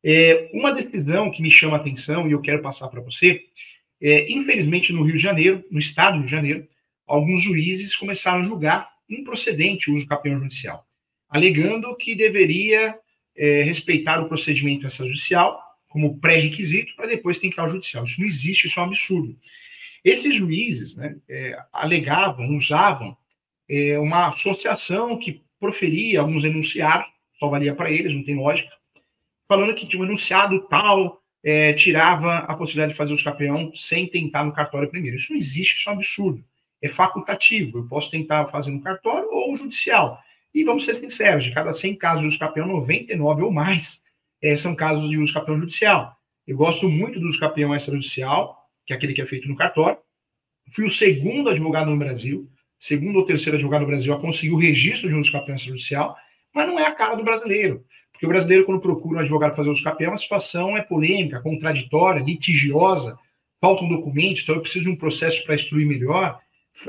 É, 0.04 0.48
uma 0.52 0.72
decisão 0.72 1.32
que 1.32 1.42
me 1.42 1.50
chama 1.50 1.76
a 1.76 1.80
atenção 1.80 2.28
e 2.28 2.32
eu 2.32 2.40
quero 2.40 2.62
passar 2.62 2.86
para 2.86 3.00
você, 3.00 3.42
é, 4.00 4.30
infelizmente 4.30 4.92
no 4.92 5.02
Rio 5.02 5.16
de 5.16 5.22
Janeiro, 5.22 5.64
no 5.68 5.80
estado 5.80 6.12
do 6.12 6.18
Rio 6.18 6.26
de 6.26 6.30
Janeiro, 6.30 6.68
alguns 7.04 7.42
juízes 7.42 7.96
começaram 7.96 8.40
a 8.40 8.44
julgar 8.44 8.88
improcedente 9.10 9.90
o 9.90 9.94
uso 9.94 10.06
capião 10.06 10.38
judicial, 10.38 10.86
alegando 11.28 11.96
que 11.96 12.14
deveria 12.14 12.96
é, 13.36 13.62
respeitar 13.62 14.20
o 14.22 14.28
procedimento 14.28 14.86
extrajudicial 14.86 15.60
como 15.88 16.18
pré-requisito 16.18 16.94
para 16.94 17.06
depois 17.06 17.38
tentar 17.38 17.66
o 17.66 17.68
judicial. 17.68 18.04
Isso 18.04 18.20
não 18.20 18.26
existe, 18.26 18.66
isso 18.66 18.78
é 18.78 18.82
um 18.82 18.86
absurdo. 18.86 19.36
Esses 20.04 20.34
juízes 20.34 20.94
né, 20.96 21.16
é, 21.28 21.58
alegavam, 21.72 22.56
usavam 22.56 23.16
é, 23.68 23.98
uma 23.98 24.28
associação 24.28 25.18
que 25.18 25.42
proferia 25.58 26.20
alguns 26.20 26.44
enunciados, 26.44 27.08
só 27.32 27.48
valia 27.48 27.74
para 27.74 27.90
eles, 27.90 28.14
não 28.14 28.24
tem 28.24 28.36
lógica, 28.36 28.70
falando 29.46 29.74
que 29.74 29.86
tinha 29.86 30.00
um 30.00 30.06
enunciado 30.06 30.60
tal 30.68 31.22
é, 31.42 31.72
tirava 31.72 32.38
a 32.38 32.54
possibilidade 32.54 32.92
de 32.92 32.98
fazer 32.98 33.14
o 33.14 33.24
campeão 33.24 33.72
sem 33.74 34.06
tentar 34.06 34.44
no 34.44 34.52
cartório 34.52 34.88
primeiro. 34.88 35.16
Isso 35.16 35.32
não 35.32 35.38
existe, 35.38 35.76
isso 35.76 35.88
é 35.88 35.92
um 35.92 35.96
absurdo. 35.96 36.44
É 36.82 36.88
facultativo. 36.88 37.78
Eu 37.78 37.86
posso 37.86 38.10
tentar 38.10 38.46
fazer 38.46 38.70
no 38.70 38.82
cartório 38.82 39.28
ou 39.30 39.56
judicial. 39.56 40.20
E 40.54 40.64
vamos 40.64 40.84
ser 40.84 40.96
sinceros, 40.96 41.44
de 41.44 41.52
cada 41.52 41.72
100 41.72 41.96
casos 41.96 42.20
de 42.22 42.28
uso 42.28 42.38
campeão, 42.38 42.66
99 42.66 43.42
ou 43.42 43.52
mais 43.52 44.00
é, 44.42 44.56
são 44.56 44.74
casos 44.74 45.08
de 45.10 45.18
uso 45.18 45.32
campeão 45.32 45.58
judicial. 45.58 46.16
Eu 46.46 46.56
gosto 46.56 46.88
muito 46.88 47.20
do 47.20 47.28
uso 47.28 47.38
campeão 47.38 47.74
extrajudicial, 47.74 48.56
que 48.86 48.92
é 48.92 48.96
aquele 48.96 49.12
que 49.12 49.20
é 49.20 49.26
feito 49.26 49.48
no 49.48 49.56
cartório. 49.56 49.98
Fui 50.72 50.84
o 50.84 50.90
segundo 50.90 51.50
advogado 51.50 51.90
no 51.90 51.96
Brasil, 51.96 52.48
segundo 52.78 53.16
ou 53.16 53.24
terceiro 53.24 53.56
advogado 53.56 53.82
no 53.82 53.86
Brasil 53.86 54.12
a 54.12 54.20
conseguir 54.20 54.52
o 54.52 54.56
registro 54.56 55.08
de 55.08 55.14
uso 55.14 55.32
campeão 55.32 55.56
extrajudicial, 55.56 56.16
mas 56.54 56.66
não 56.66 56.78
é 56.78 56.86
a 56.86 56.94
cara 56.94 57.14
do 57.14 57.24
brasileiro. 57.24 57.84
Porque 58.12 58.26
o 58.26 58.28
brasileiro, 58.28 58.64
quando 58.64 58.80
procura 58.80 59.18
um 59.18 59.20
advogado 59.20 59.54
fazer 59.54 59.70
uso 59.70 59.82
campeão, 59.82 60.12
a 60.12 60.18
situação 60.18 60.76
é 60.76 60.82
polêmica, 60.82 61.40
contraditória, 61.40 62.20
litigiosa, 62.20 63.16
faltam 63.60 63.88
documentos, 63.88 64.42
então 64.42 64.54
eu 64.54 64.60
preciso 64.60 64.84
de 64.84 64.90
um 64.90 64.96
processo 64.96 65.44
para 65.44 65.54
instruir 65.54 65.86
melhor. 65.86 66.38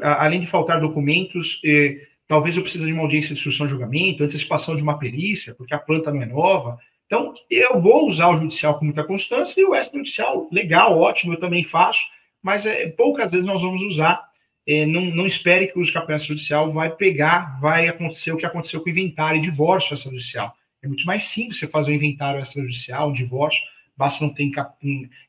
Além 0.02 0.40
de 0.40 0.48
faltar 0.48 0.80
documentos, 0.80 1.62
eh, 1.66 2.08
talvez 2.28 2.58
eu 2.58 2.64
precise 2.64 2.86
de 2.86 2.94
uma 2.94 3.02
audiência 3.02 3.30
de 3.30 3.34
instrução 3.34 3.66
de 3.66 3.72
julgamento, 3.72 4.24
antecipação 4.24 4.76
de 4.76 4.84
uma 4.84 4.98
perícia, 4.98 5.54
porque 5.56 5.74
a 5.74 5.80
planta 5.80 6.12
não 6.12 6.22
é 6.22 6.26
nova. 6.26 6.80
Então, 7.10 7.34
eu 7.50 7.82
vou 7.82 8.08
usar 8.08 8.30
o 8.30 8.38
judicial 8.38 8.78
com 8.78 8.86
muita 8.86 9.04
constância 9.04 9.60
e 9.60 9.66
o 9.66 9.74
extrajudicial, 9.74 10.48
legal, 10.52 10.96
ótimo, 11.00 11.34
eu 11.34 11.40
também 11.40 11.64
faço, 11.64 12.02
mas 12.40 12.68
é, 12.68 12.88
poucas 12.90 13.32
vezes 13.32 13.48
nós 13.48 13.64
vamos 13.64 13.82
usar. 13.82 14.24
É, 14.68 14.86
não, 14.86 15.06
não 15.06 15.26
espere 15.26 15.66
que 15.66 15.76
o 15.76 15.82
uso 15.82 15.92
campeão 15.92 16.16
extrajudicial 16.16 16.72
vai 16.72 16.92
pegar, 16.96 17.60
vai 17.60 17.88
acontecer 17.88 18.32
o 18.32 18.38
que 18.38 18.46
aconteceu 18.46 18.80
com 18.80 18.86
o 18.86 18.92
inventário 18.92 19.40
e 19.40 19.42
divórcio 19.42 19.96
extrajudicial. 19.96 20.54
É 20.84 20.88
muito 20.88 21.04
mais 21.08 21.24
simples 21.24 21.58
você 21.58 21.66
fazer 21.66 21.90
um 21.90 21.96
inventário 21.96 22.40
extrajudicial, 22.40 23.10
um 23.10 23.14
divórcio, 23.14 23.64
basta 23.98 24.24
não 24.24 24.32
ter 24.32 24.48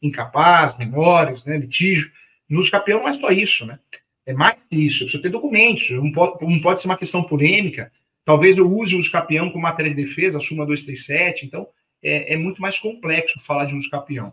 incapaz, 0.03 0.77
menores, 0.77 1.47
né, 1.47 1.57
litígio. 1.57 2.13
No 2.47 2.61
uso 2.61 2.71
campeão 2.71 3.01
não 3.01 3.09
é 3.09 3.15
só 3.15 3.31
isso, 3.31 3.65
né? 3.65 3.79
É 4.27 4.35
mais 4.35 4.63
que 4.69 4.77
isso, 4.77 4.99
precisa 4.99 5.23
ter 5.23 5.31
documentos, 5.31 5.89
não 5.93 6.13
pode, 6.13 6.45
não 6.45 6.61
pode 6.61 6.83
ser 6.83 6.89
uma 6.89 6.99
questão 6.99 7.23
polêmica. 7.23 7.91
Talvez 8.31 8.57
eu 8.57 8.73
use 8.73 8.95
o 8.95 8.99
uso 9.01 9.11
capião 9.11 9.51
como 9.51 9.65
matéria 9.65 9.93
de 9.93 10.05
defesa, 10.05 10.39
a 10.39 10.41
súmula 10.41 10.65
237, 10.65 11.47
então 11.47 11.67
é, 12.01 12.35
é, 12.35 12.37
muito 12.37 12.63
mais 12.63 12.79
complexo 12.79 13.41
falar 13.41 13.65
de 13.65 13.75
uso 13.75 13.91
capião. 13.91 14.33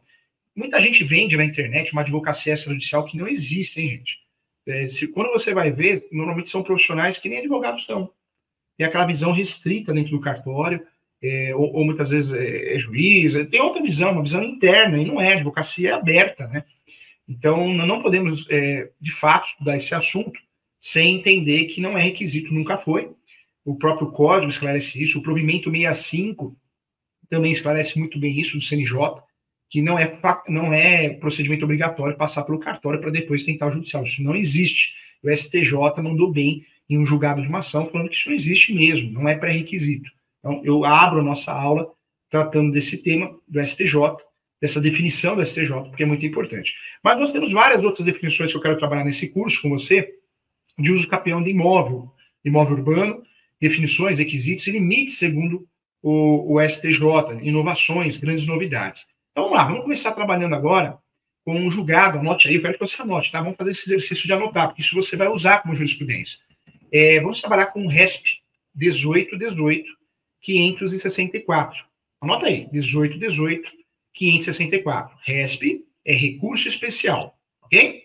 Muita 0.56 0.80
gente 0.80 1.04
vende 1.04 1.36
na 1.36 1.44
internet 1.44 1.94
uma 1.94 2.04
advocacia 2.04 2.54
extrajudicial 2.54 3.06
que 3.06 3.18
não 3.18 3.28
existe, 3.28 3.82
hein, 3.82 3.90
gente? 3.90 4.20
É, 4.68 4.88
se, 4.88 5.08
quando 5.08 5.32
você 5.32 5.52
vai 5.52 5.72
ver, 5.72 6.08
normalmente 6.12 6.48
são 6.48 6.62
profissionais 6.62 7.18
que 7.18 7.28
nem 7.28 7.40
advogados 7.40 7.86
são. 7.86 8.12
Tem 8.78 8.86
aquela 8.86 9.08
visão 9.08 9.32
restrita 9.32 9.92
dentro 9.92 10.12
do 10.12 10.22
cartório, 10.22 10.86
é, 11.20 11.56
ou, 11.56 11.78
ou, 11.78 11.84
muitas 11.84 12.12
vezes 12.12 12.32
é, 12.32 12.76
é 12.76 12.78
juiz, 12.78 13.34
é, 13.34 13.46
tem 13.46 13.60
outra 13.62 13.82
visão, 13.82 14.12
uma 14.12 14.22
visão 14.22 14.44
interna, 14.44 15.02
e 15.02 15.06
não 15.06 15.20
é, 15.20 15.34
advocacia 15.34 15.90
é 15.90 15.94
aberta, 15.94 16.46
né? 16.46 16.66
Então, 17.28 17.74
não 17.74 18.04
podemos, 18.04 18.46
é, 18.52 18.92
de 19.02 19.12
fato, 19.12 19.48
estudar 19.48 19.76
esse 19.76 19.96
assunto 19.96 20.40
sem 20.80 21.16
entender 21.16 21.66
que 21.66 21.82
não 21.82 21.98
é 21.98 22.02
requisito, 22.04 22.54
nunca 22.54 22.78
foi. 22.78 23.18
O 23.68 23.76
próprio 23.76 24.10
código 24.12 24.50
esclarece 24.50 25.04
isso, 25.04 25.20
o 25.20 25.22
provimento 25.22 25.70
65 25.70 26.58
também 27.30 27.52
esclarece 27.52 28.00
muito 28.00 28.18
bem 28.18 28.40
isso 28.40 28.58
do 28.58 28.64
CNJ, 28.64 28.98
que 29.70 29.82
não 29.82 30.00
é, 30.00 30.18
não 30.48 30.74
é 30.74 31.10
procedimento 31.10 31.66
obrigatório 31.66 32.16
passar 32.16 32.44
pelo 32.44 32.60
cartório 32.60 33.02
para 33.02 33.10
depois 33.10 33.44
tentar 33.44 33.68
o 33.68 33.72
judicial. 33.72 34.04
Isso 34.06 34.24
não 34.24 34.38
existe. 34.38 34.94
O 35.22 35.30
STJ 35.30 35.74
mandou 36.02 36.32
bem 36.32 36.66
em 36.90 36.98
um 36.98 37.06
julgado 37.06 37.42
de 37.42 37.50
uma 37.50 37.60
ação 37.60 37.86
falando 37.88 38.08
que 38.08 38.16
isso 38.16 38.30
não 38.30 38.36
existe 38.38 38.74
mesmo, 38.74 39.12
não 39.12 39.28
é 39.28 39.36
pré-requisito. 39.36 40.10
Então, 40.40 40.62
eu 40.64 40.86
abro 40.86 41.20
a 41.20 41.24
nossa 41.24 41.52
aula 41.52 41.92
tratando 42.30 42.72
desse 42.72 42.98
tema 42.98 43.38
do 43.46 43.62
STJ, 43.68 44.16
dessa 44.62 44.80
definição 44.80 45.36
do 45.36 45.46
STJ, 45.46 45.90
porque 45.90 46.04
é 46.04 46.06
muito 46.06 46.26
importante. 46.26 46.74
Mas 47.04 47.20
nós 47.20 47.34
temos 47.34 47.52
várias 47.52 47.84
outras 47.84 48.06
definições 48.06 48.50
que 48.50 48.58
eu 48.58 48.62
quero 48.62 48.78
trabalhar 48.78 49.04
nesse 49.04 49.28
curso 49.28 49.62
com 49.62 49.70
você, 49.72 50.16
de 50.80 50.90
uso 50.94 51.06
capião 51.10 51.44
de 51.44 51.50
imóvel, 51.50 52.10
imóvel 52.46 52.78
urbano, 52.78 53.28
definições, 53.60 54.20
requisitos 54.20 54.68
e 54.68 54.72
limites 54.72 55.18
segundo 55.18 55.68
o, 56.02 56.56
o 56.56 56.70
STJ, 56.70 57.02
inovações, 57.42 58.18
grandes 58.18 58.46
novidades. 58.46 59.08
Então 59.32 59.46
vamos 59.46 59.58
lá, 59.58 59.66
vamos 59.66 59.82
começar 59.84 60.12
trabalhando 60.12 60.56
agora 60.56 60.98
com 61.44 61.56
um 61.56 61.70
julgado, 61.70 62.20
anote 62.20 62.48
aí, 62.48 62.56
eu 62.56 62.62
quero 62.62 62.74
que 62.74 62.80
você 62.80 63.02
anote, 63.02 63.32
tá? 63.32 63.40
Vamos 63.40 63.56
fazer 63.56 63.72
esse 63.72 63.88
exercício 63.88 64.28
de 64.28 64.34
anotar, 64.34 64.68
porque 64.68 64.82
isso 64.82 64.96
você 64.96 65.16
vai 65.16 65.30
usar 65.30 65.60
como 65.60 65.76
jurisprudência. 65.76 66.40
É, 66.92 67.20
vamos 67.22 67.40
trabalhar 67.40 67.68
com 67.68 67.86
o 67.86 67.88
RESP 67.88 68.40
1818 68.76 69.86
564. 70.42 71.86
Anota 72.22 72.48
aí, 72.48 72.68
1818 72.72 73.72
564. 74.14 75.18
RESP 75.24 75.86
é 76.06 76.14
recurso 76.14 76.68
especial, 76.68 77.38
ok? 77.64 78.04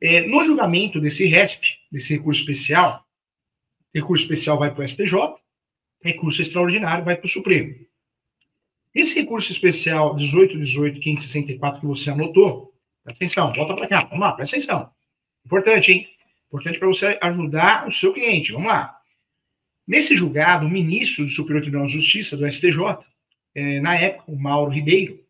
É, 0.00 0.22
no 0.22 0.42
julgamento 0.44 1.00
desse 1.00 1.26
RESP, 1.26 1.66
desse 1.90 2.14
recurso 2.14 2.40
especial, 2.40 3.06
recurso 3.94 4.24
especial 4.24 4.58
vai 4.58 4.74
para 4.74 4.84
o 4.84 4.88
STJ, 4.88 5.14
recurso 6.02 6.42
extraordinário 6.42 7.04
vai 7.04 7.16
para 7.16 7.26
o 7.26 7.28
Supremo. 7.28 7.74
Esse 8.94 9.14
recurso 9.14 9.50
especial 9.50 10.16
1818.564 10.16 11.80
que 11.80 11.86
você 11.86 12.10
anotou, 12.10 12.74
presta 13.02 13.24
atenção, 13.24 13.52
volta 13.52 13.74
para 13.74 13.88
cá, 13.88 14.04
vamos 14.04 14.20
lá, 14.20 14.32
presta 14.32 14.56
atenção. 14.56 14.90
Importante, 15.44 15.92
hein? 15.92 16.08
Importante 16.48 16.78
para 16.78 16.88
você 16.88 17.18
ajudar 17.20 17.88
o 17.88 17.92
seu 17.92 18.12
cliente, 18.12 18.52
vamos 18.52 18.68
lá. 18.68 18.98
Nesse 19.86 20.14
julgado, 20.14 20.66
o 20.66 20.70
ministro 20.70 21.24
do 21.24 21.30
Superior 21.30 21.62
Tribunal 21.62 21.86
de 21.86 21.94
Justiça, 21.94 22.36
do 22.36 22.48
STJ, 22.50 22.98
é, 23.54 23.80
na 23.80 23.96
época, 23.96 24.30
o 24.30 24.38
Mauro 24.38 24.70
Ribeiro, 24.70 25.22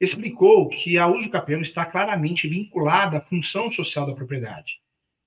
explicou 0.00 0.68
que 0.68 0.98
a 0.98 1.06
uso 1.06 1.30
capião 1.30 1.60
está 1.60 1.84
claramente 1.84 2.46
vinculada 2.46 3.16
à 3.16 3.20
função 3.20 3.70
social 3.70 4.06
da 4.06 4.14
propriedade, 4.14 4.78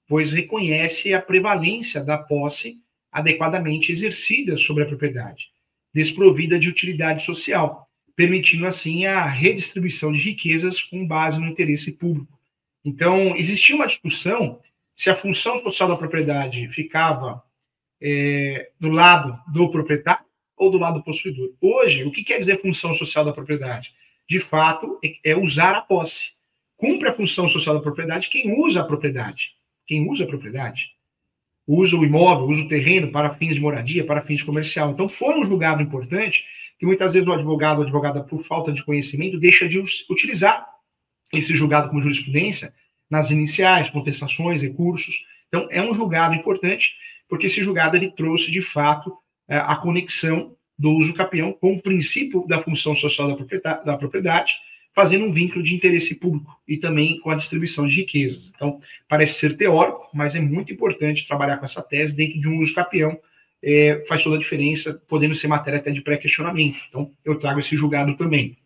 pois 0.09 0.33
reconhece 0.33 1.13
a 1.13 1.21
prevalência 1.21 2.03
da 2.03 2.17
posse 2.17 2.77
adequadamente 3.09 3.91
exercida 3.91 4.57
sobre 4.57 4.83
a 4.83 4.85
propriedade, 4.85 5.49
desprovida 5.93 6.59
de 6.59 6.67
utilidade 6.67 7.23
social, 7.23 7.87
permitindo 8.15 8.67
assim 8.67 9.05
a 9.05 9.23
redistribuição 9.23 10.11
de 10.11 10.19
riquezas 10.19 10.81
com 10.81 11.07
base 11.07 11.39
no 11.39 11.47
interesse 11.47 11.93
público. 11.93 12.37
Então, 12.83 13.37
existia 13.37 13.75
uma 13.75 13.87
discussão 13.87 14.59
se 14.93 15.09
a 15.09 15.15
função 15.15 15.61
social 15.63 15.87
da 15.87 15.95
propriedade 15.95 16.67
ficava 16.67 17.41
é, 18.01 18.71
do 18.77 18.89
lado 18.89 19.39
do 19.53 19.69
proprietário 19.69 20.25
ou 20.57 20.69
do 20.69 20.77
lado 20.77 20.95
do 20.95 21.03
possuidor. 21.03 21.53
Hoje, 21.61 22.03
o 22.03 22.11
que 22.11 22.23
quer 22.23 22.39
dizer 22.39 22.61
função 22.61 22.93
social 22.93 23.23
da 23.23 23.31
propriedade? 23.31 23.93
de 24.29 24.39
fato, 24.39 24.99
é 25.23 25.35
usar 25.35 25.75
a 25.75 25.81
posse. 25.81 26.33
Cumpre 26.77 27.09
a 27.09 27.13
função 27.13 27.49
social 27.49 27.75
da 27.75 27.81
propriedade 27.81 28.29
quem 28.29 28.55
usa 28.61 28.81
a 28.81 28.85
propriedade. 28.85 29.55
Quem 29.89 30.07
usa 30.07 30.23
a 30.23 30.27
propriedade. 30.27 30.91
Usa 31.65 31.97
o 31.97 32.05
imóvel, 32.05 32.45
usa 32.45 32.61
o 32.61 32.67
terreno 32.67 33.11
para 33.11 33.33
fins 33.33 33.55
de 33.55 33.59
moradia, 33.59 34.05
para 34.05 34.21
fins 34.21 34.43
comercial. 34.43 34.91
Então, 34.91 35.09
foi 35.09 35.33
um 35.39 35.43
julgado 35.43 35.81
importante 35.81 36.45
que 36.77 36.85
muitas 36.85 37.11
vezes 37.11 37.27
o 37.27 37.33
advogado 37.33 37.79
ou 37.79 37.83
advogada, 37.85 38.23
por 38.23 38.43
falta 38.43 38.71
de 38.71 38.83
conhecimento, 38.83 39.39
deixa 39.39 39.67
de 39.67 39.79
utilizar 40.07 40.63
esse 41.33 41.55
julgado 41.55 41.89
como 41.89 42.03
jurisprudência 42.03 42.71
nas 43.09 43.31
iniciais, 43.31 43.89
contestações, 43.89 44.61
recursos. 44.61 45.25
Então, 45.47 45.67
é 45.71 45.81
um 45.81 45.91
julgado 45.91 46.35
importante, 46.35 46.95
porque 47.27 47.47
esse 47.47 47.63
julgado 47.63 47.97
ele 47.97 48.11
trouxe, 48.11 48.51
de 48.51 48.61
fato, 48.61 49.17
é, 49.47 49.57
a 49.57 49.75
conexão 49.75 50.55
do 50.77 50.91
uso 50.91 51.15
capião 51.15 51.51
com 51.51 51.73
o 51.73 51.81
princípio 51.81 52.45
da 52.47 52.61
função 52.61 52.93
social 52.93 53.27
da 53.27 53.35
propriedade, 53.35 53.83
da 53.83 53.97
propriedade, 53.97 54.53
fazendo 54.93 55.25
um 55.25 55.31
vínculo 55.31 55.63
de 55.63 55.75
interesse 55.75 56.15
público 56.15 56.59
e 56.67 56.77
também 56.77 57.19
com 57.19 57.29
a 57.29 57.35
distribuição 57.35 57.87
de 57.87 57.95
riquezas. 57.95 58.51
Então, 58.55 58.81
parece 59.07 59.33
ser 59.33 59.55
teórico, 59.55 60.09
mas 60.13 60.35
é 60.35 60.39
muito 60.39 60.73
importante 60.73 61.27
trabalhar 61.27 61.57
com 61.57 61.65
essa 61.65 61.81
tese 61.81 62.15
dentro 62.15 62.39
de 62.39 62.47
um 62.47 62.57
uso 62.57 62.73
capião, 62.73 63.17
é, 63.61 64.03
faz 64.07 64.23
toda 64.23 64.35
a 64.35 64.39
diferença, 64.39 65.01
podendo 65.07 65.35
ser 65.35 65.47
matéria 65.47 65.79
até 65.79 65.91
de 65.91 66.01
pré-questionamento. 66.01 66.77
Então, 66.89 67.11
eu 67.23 67.37
trago 67.37 67.59
esse 67.59 67.75
julgado 67.75 68.15
também. 68.15 68.57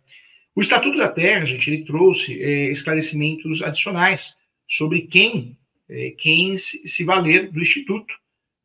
O 0.55 0.61
Estatuto 0.63 0.97
da 0.97 1.09
Terra, 1.09 1.45
gente, 1.45 1.69
ele 1.69 1.85
trouxe 1.85 2.41
eh, 2.41 2.71
esclarecimentos 2.71 3.61
adicionais 3.63 4.37
sobre 4.67 5.03
quem, 5.03 5.59
eh, 5.89 6.15
quem 6.17 6.57
se 6.57 7.05
valer 7.05 7.51
do 7.51 7.61
Instituto 7.61 8.15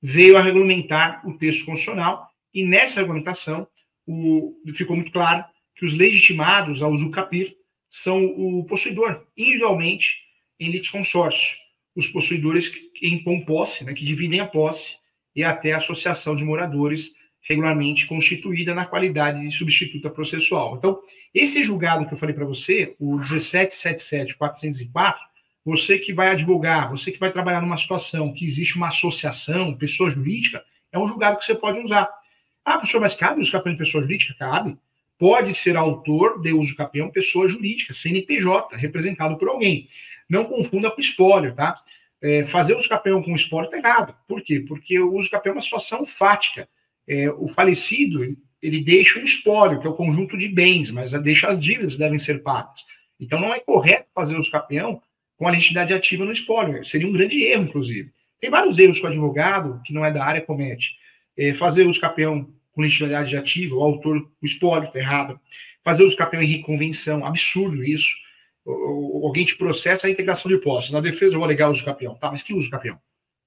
veio 0.02 0.38
a 0.38 0.42
regulamentar 0.42 1.28
o 1.28 1.38
texto 1.38 1.66
constitucional, 1.66 2.28
e 2.54 2.66
nessa 2.66 3.00
regulamentação 3.00 3.68
o, 4.06 4.56
ficou 4.74 4.96
muito 4.96 5.12
claro 5.12 5.46
que 5.76 5.86
os 5.86 5.94
legitimados 5.94 6.82
ao 6.82 6.92
usufruir 6.92 7.56
são 7.90 8.26
o 8.26 8.66
possuidor, 8.66 9.26
individualmente, 9.38 10.18
em 10.60 10.72
litisconsórcio. 10.72 11.58
os 11.96 12.08
possuidores 12.08 12.70
que 12.70 12.90
impõem 13.08 13.44
posse, 13.46 13.84
né, 13.84 13.94
que 13.94 14.06
dividem 14.06 14.40
a 14.40 14.48
posse, 14.48 14.96
e 15.36 15.44
até 15.44 15.74
a 15.74 15.78
associação 15.78 16.36
de 16.36 16.44
moradores 16.44 17.12
regularmente 17.42 18.06
constituída 18.06 18.76
na 18.76 18.86
qualidade 18.86 19.42
de 19.42 19.52
substituta 19.52 20.10
processual. 20.10 20.76
Então, 20.78 21.00
esse 21.34 21.64
julgado 21.64 22.06
que 22.06 22.14
eu 22.14 22.18
falei 22.18 22.36
para 22.36 22.46
você, 22.46 22.96
o 23.00 23.18
1777-404, 23.18 25.16
você 25.64 26.00
que 26.00 26.14
vai 26.14 26.30
advogar, 26.30 26.90
você 26.90 27.12
que 27.12 27.20
vai 27.20 27.32
trabalhar 27.32 27.62
numa 27.62 27.78
situação 27.78 28.34
que 28.34 28.46
existe 28.46 28.76
uma 28.76 28.88
associação, 28.88 29.76
pessoa 29.76 30.10
jurídica, 30.10 30.64
é 30.92 30.98
um 30.98 31.08
julgado 31.08 31.38
que 31.38 31.46
você 31.46 31.56
pode 31.56 31.80
usar. 31.80 32.10
Ah, 32.66 32.78
professor, 32.78 33.02
mas 33.02 33.16
cabe 33.16 33.42
uso 33.42 33.52
capião 33.52 33.74
de 33.74 33.80
pessoa 33.80 34.02
jurídica? 34.02 34.34
Cabe. 34.38 34.78
Pode 35.18 35.54
ser 35.54 35.78
autor 35.78 36.42
de 36.42 36.52
uso 36.52 36.76
capião 36.76 37.10
pessoa 37.10 37.48
jurídica, 37.48 37.94
CNPJ, 37.94 38.76
representado 38.76 39.38
por 39.38 39.50
alguém. 39.50 39.88
Não 40.28 40.46
confunda 40.46 40.90
com 40.90 41.00
espólio, 41.00 41.54
tá? 41.54 41.80
É, 42.22 42.46
fazer 42.46 42.76
uso 42.76 42.90
capião 42.90 43.22
com 43.22 43.36
espólio 43.36 43.66
está 43.66 43.78
errado. 43.78 44.16
Por 44.28 44.42
quê? 44.42 44.60
Porque 44.60 45.00
o 45.00 45.14
uso 45.16 45.30
capião 45.30 45.54
é 45.54 45.56
uma 45.56 45.62
situação 45.62 46.06
fática 46.06 46.68
é, 47.08 47.30
o 47.32 47.48
falecido 47.48 48.24
ele 48.62 48.84
deixa 48.84 49.20
um 49.20 49.24
espólio, 49.24 49.80
que 49.80 49.88
é 49.88 49.90
o 49.90 49.96
conjunto 49.96 50.38
de 50.38 50.48
bens, 50.48 50.92
mas 50.92 51.12
deixa 51.24 51.50
as 51.50 51.60
dívidas 51.60 51.98
devem 51.98 52.20
ser 52.20 52.44
pagas. 52.44 52.86
Então 53.20 53.40
não 53.40 53.54
é 53.54 53.60
correto 53.60 54.08
fazer 54.14 54.38
o 54.38 54.52
capião 54.52 55.02
com 55.42 55.48
a 55.48 55.52
legitimidade 55.52 55.92
ativa 55.92 56.24
no 56.24 56.32
espólio. 56.32 56.86
Seria 56.86 57.08
um 57.08 57.12
grande 57.12 57.44
erro, 57.44 57.64
inclusive. 57.64 58.12
Tem 58.40 58.48
vários 58.48 58.78
erros 58.78 59.00
que 59.00 59.06
o 59.06 59.10
advogado, 59.10 59.82
que 59.84 59.92
não 59.92 60.06
é 60.06 60.12
da 60.12 60.24
área, 60.24 60.40
comete. 60.40 60.96
É, 61.36 61.52
fazer 61.52 61.88
o 61.88 62.00
capião 62.00 62.48
com 62.72 62.82
legitimidade 62.84 63.36
ativa, 63.36 63.74
o 63.74 63.82
autor, 63.82 64.18
o 64.40 64.46
espólio, 64.46 64.86
está 64.86 65.00
errado. 65.00 65.40
Fazer 65.84 66.04
o 66.04 66.16
capião 66.16 66.44
em 66.44 66.46
reconvenção, 66.46 67.26
absurdo 67.26 67.84
isso. 67.84 68.14
Alguém 68.64 69.44
te 69.44 69.56
processa 69.56 70.06
a 70.06 70.12
integração 70.12 70.52
de 70.52 70.60
posse. 70.60 70.94
Na 70.94 71.02
defesa 71.02 71.34
eu 71.34 71.40
vou 71.40 71.46
alegar 71.46 71.72
uso 71.72 71.84
capião. 71.84 72.14
Tá, 72.14 72.32
mas 72.32 72.44
que 72.44 72.54
uso 72.54 72.70
capião? 72.70 73.00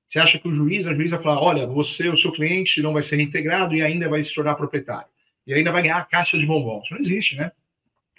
Você 0.08 0.18
acha 0.18 0.36
que 0.36 0.48
o 0.48 0.52
juiz, 0.52 0.88
a 0.88 0.94
juíza 0.94 1.14
vai 1.14 1.22
falar, 1.22 1.40
olha, 1.42 1.64
você, 1.64 2.08
o 2.08 2.16
seu 2.16 2.32
cliente 2.32 2.82
não 2.82 2.92
vai 2.92 3.04
ser 3.04 3.14
reintegrado 3.14 3.72
e 3.72 3.82
ainda 3.82 4.08
vai 4.08 4.24
se 4.24 4.34
tornar 4.34 4.56
proprietário. 4.56 5.06
E 5.46 5.54
ainda 5.54 5.70
vai 5.70 5.82
ganhar 5.82 5.98
a 5.98 6.04
caixa 6.04 6.36
de 6.36 6.44
bombons. 6.44 6.86
Isso 6.86 6.94
não 6.94 7.00
existe, 7.00 7.36
né? 7.36 7.52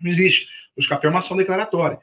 Não 0.01 0.09
existe. 0.09 0.47
O 0.77 0.79
escapeão 0.79 1.09
é 1.09 1.13
uma 1.13 1.19
ação 1.19 1.35
declaratória. 1.35 1.99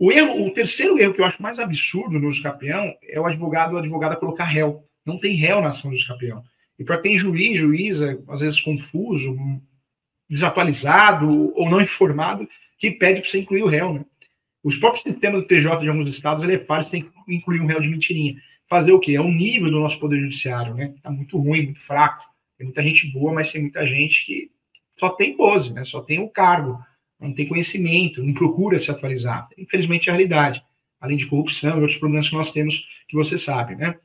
O, 0.00 0.10
erro, 0.10 0.46
o 0.46 0.50
terceiro 0.50 0.98
erro 0.98 1.12
que 1.12 1.20
eu 1.20 1.26
acho 1.26 1.42
mais 1.42 1.58
absurdo 1.58 2.18
no 2.18 2.30
escapeão 2.30 2.96
é 3.02 3.20
o 3.20 3.26
advogado 3.26 3.72
ou 3.72 3.78
advogada 3.78 4.16
colocar 4.16 4.44
réu. 4.44 4.82
Não 5.04 5.20
tem 5.20 5.36
réu 5.36 5.60
na 5.60 5.68
ação 5.68 5.90
do 5.90 5.96
escapeão. 5.96 6.42
E 6.78 6.84
para 6.84 6.96
tem 6.96 7.18
juiz, 7.18 7.58
juíza, 7.58 8.18
às 8.26 8.40
vezes 8.40 8.58
confuso, 8.58 9.36
desatualizado 10.26 11.52
ou 11.54 11.68
não 11.68 11.82
informado, 11.82 12.48
que 12.78 12.90
pede 12.90 13.20
para 13.20 13.28
você 13.28 13.40
incluir 13.40 13.62
o 13.62 13.68
réu, 13.68 13.92
né? 13.92 14.06
Os 14.64 14.74
próprios 14.74 15.02
sistemas 15.02 15.42
do 15.42 15.46
TJ 15.46 15.80
de 15.80 15.88
alguns 15.88 16.08
estados, 16.08 16.42
ele 16.42 16.54
é 16.54 16.64
falho, 16.64 16.84
você 16.84 16.90
tem 16.92 17.02
que 17.02 17.34
incluir 17.34 17.60
um 17.60 17.66
réu 17.66 17.80
de 17.80 17.88
mentirinha 17.88 18.36
fazer 18.70 18.92
o 18.92 19.00
quê? 19.00 19.16
É 19.16 19.20
o 19.20 19.28
nível 19.28 19.70
do 19.70 19.80
nosso 19.80 19.98
poder 19.98 20.18
judiciário, 20.20 20.74
né? 20.74 20.94
Tá 21.02 21.10
muito 21.10 21.36
ruim, 21.36 21.64
muito 21.64 21.80
fraco. 21.80 22.24
Tem 22.56 22.64
muita 22.64 22.82
gente 22.82 23.06
boa, 23.12 23.34
mas 23.34 23.52
tem 23.52 23.60
muita 23.60 23.86
gente 23.86 24.24
que 24.24 24.50
só 24.98 25.10
tem 25.10 25.36
pose, 25.36 25.74
né? 25.74 25.84
Só 25.84 26.00
tem 26.00 26.20
o 26.20 26.28
cargo, 26.28 26.78
não 27.20 27.32
tem 27.32 27.46
conhecimento, 27.46 28.22
não 28.22 28.32
procura 28.32 28.80
se 28.80 28.90
atualizar. 28.90 29.48
Infelizmente 29.58 30.08
é 30.08 30.12
a 30.12 30.16
realidade, 30.16 30.62
além 31.00 31.16
de 31.16 31.26
corrupção 31.26 31.78
e 31.78 31.80
outros 31.80 31.98
problemas 31.98 32.28
que 32.28 32.34
nós 32.34 32.50
temos 32.50 32.88
que 33.08 33.16
você 33.16 33.36
sabe, 33.36 33.76
né? 33.76 33.96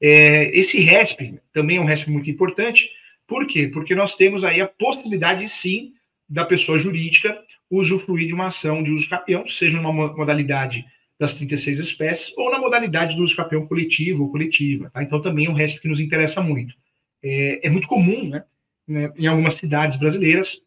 É, 0.00 0.56
esse 0.56 0.78
RESP 0.78 1.40
também 1.52 1.78
é 1.78 1.80
um 1.80 1.84
RESP 1.84 2.10
muito 2.10 2.30
importante. 2.30 2.88
Por 3.26 3.46
quê? 3.46 3.68
Porque 3.68 3.94
nós 3.94 4.14
temos 4.14 4.44
aí 4.44 4.60
a 4.60 4.68
possibilidade, 4.68 5.48
sim, 5.48 5.92
da 6.28 6.44
pessoa 6.44 6.78
jurídica 6.78 7.36
usufruir 7.70 8.28
de 8.28 8.34
uma 8.34 8.46
ação 8.46 8.82
de 8.82 8.90
uso 8.90 9.08
capião, 9.08 9.46
seja 9.46 9.76
numa 9.76 9.92
modalidade 9.92 10.84
das 11.18 11.34
36 11.34 11.78
espécies, 11.78 12.32
ou 12.38 12.50
na 12.50 12.58
modalidade 12.58 13.16
do 13.16 13.24
uso 13.24 13.34
capião 13.34 13.66
coletivo 13.66 14.24
ou 14.24 14.30
coletiva. 14.30 14.88
Tá? 14.90 15.02
Então, 15.02 15.20
também 15.20 15.46
é 15.46 15.50
um 15.50 15.54
RESP 15.54 15.80
que 15.80 15.88
nos 15.88 16.00
interessa 16.00 16.40
muito. 16.40 16.74
É, 17.22 17.66
é 17.66 17.70
muito 17.70 17.88
comum, 17.88 18.28
né, 18.28 18.44
né, 18.86 19.12
em 19.16 19.26
algumas 19.26 19.54
cidades 19.54 19.98
brasileiras, 19.98 20.62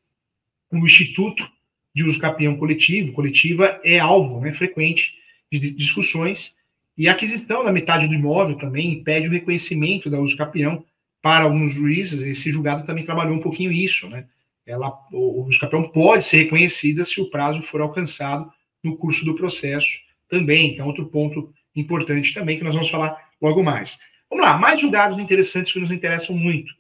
o 0.70 0.78
Instituto 0.78 1.50
de 1.93 2.04
Uso 2.04 2.19
Capião 2.19 2.56
Coletivo, 2.56 3.13
coletiva, 3.13 3.80
é 3.84 3.99
alvo 3.99 4.39
né, 4.39 4.54
frequente 4.54 5.13
de 5.51 5.71
discussões, 5.71 6.56
e 6.97 7.08
a 7.08 7.12
aquisição 7.13 7.63
da 7.63 7.71
metade 7.71 8.08
do 8.08 8.13
imóvel 8.13 8.58
também 8.58 8.91
impede 8.91 9.27
o 9.27 9.32
reconhecimento 9.32 10.10
da 10.10 10.19
uso 10.19 10.38
capião 10.38 10.86
para 11.21 11.45
alguns 11.45 11.71
juízes, 11.71 12.21
esse 12.21 12.51
julgado 12.51 12.86
também 12.86 13.06
trabalhou 13.06 13.36
um 13.36 13.41
pouquinho 13.41 13.71
isso, 13.71 14.10
né? 14.10 14.27
Ela, 14.65 14.91
o 15.12 15.43
uso 15.45 15.60
capião 15.60 15.89
pode 15.89 16.23
ser 16.23 16.43
reconhecida 16.43 17.04
se 17.04 17.19
o 17.19 17.30
prazo 17.30 17.62
for 17.62 17.82
alcançado 17.82 18.51
no 18.84 18.95
curso 18.97 19.25
do 19.25 19.36
processo 19.36 19.99
também. 20.30 20.73
Então, 20.73 20.88
outro 20.88 21.08
ponto 21.08 21.54
importante 21.75 22.34
também 22.34 22.58
que 22.58 22.63
nós 22.63 22.73
vamos 22.73 22.89
falar 22.89 23.17
logo 23.41 23.63
mais. 23.63 23.99
Vamos 24.30 24.45
lá, 24.45 24.58
mais 24.58 24.80
julgados 24.80 25.19
interessantes 25.19 25.73
que 25.73 25.80
nos 25.80 25.91
interessam 25.91 26.36
muito. 26.36 26.73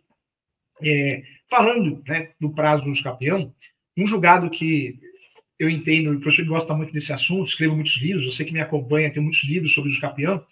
É, 0.81 1.23
falando 1.49 2.01
né, 2.07 2.29
do 2.39 2.51
prazo 2.51 2.85
do 2.85 2.91
escapeão, 2.91 3.53
um 3.97 4.07
julgado 4.07 4.49
que 4.49 4.97
eu 5.59 5.69
entendo, 5.69 6.11
o 6.11 6.19
professor 6.19 6.45
gosta 6.45 6.73
muito 6.73 6.91
desse 6.91 7.13
assunto, 7.13 7.47
escrevo 7.47 7.75
muitos 7.75 7.95
livros, 7.97 8.33
você 8.33 8.43
que 8.43 8.51
me 8.51 8.61
acompanha 8.61 9.11
tem 9.11 9.21
muitos 9.21 9.43
livros 9.43 9.73
sobre 9.73 9.89
o 9.89 9.93
escapeão. 9.93 10.43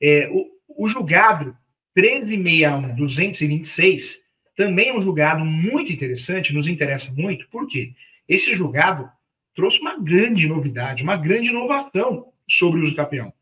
É, 0.00 0.28
o, 0.30 0.48
o 0.68 0.88
julgado 0.88 1.56
1361-226 1.98 4.18
também 4.56 4.90
é 4.90 4.94
um 4.94 5.00
julgado 5.00 5.44
muito 5.44 5.92
interessante, 5.92 6.54
nos 6.54 6.68
interessa 6.68 7.12
muito, 7.12 7.48
por 7.48 7.66
quê? 7.66 7.92
Esse 8.28 8.54
julgado 8.54 9.10
trouxe 9.54 9.80
uma 9.80 9.98
grande 9.98 10.46
novidade, 10.46 11.02
uma 11.02 11.16
grande 11.16 11.48
inovação 11.48 12.32
sobre 12.48 12.80
o 12.80 12.82
uso 12.82 12.94
capião. 12.94 13.32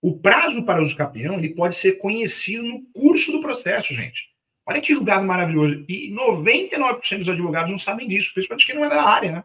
O 0.00 0.18
prazo 0.18 0.64
para 0.64 0.80
o 0.80 0.82
uso 0.82 0.96
capião 0.96 1.38
ele 1.38 1.50
pode 1.50 1.76
ser 1.76 1.98
conhecido 1.98 2.62
no 2.62 2.82
curso 2.92 3.32
do 3.32 3.40
processo, 3.40 3.92
gente. 3.92 4.30
Olha 4.66 4.80
que 4.80 4.92
julgado 4.92 5.24
maravilhoso. 5.24 5.84
E 5.88 6.12
99% 6.12 7.18
dos 7.18 7.28
advogados 7.28 7.70
não 7.70 7.78
sabem 7.78 8.08
disso, 8.08 8.34
principalmente 8.34 8.66
quem 8.66 8.74
não 8.74 8.84
é 8.84 8.88
da 8.88 9.02
área, 9.02 9.32
né? 9.32 9.44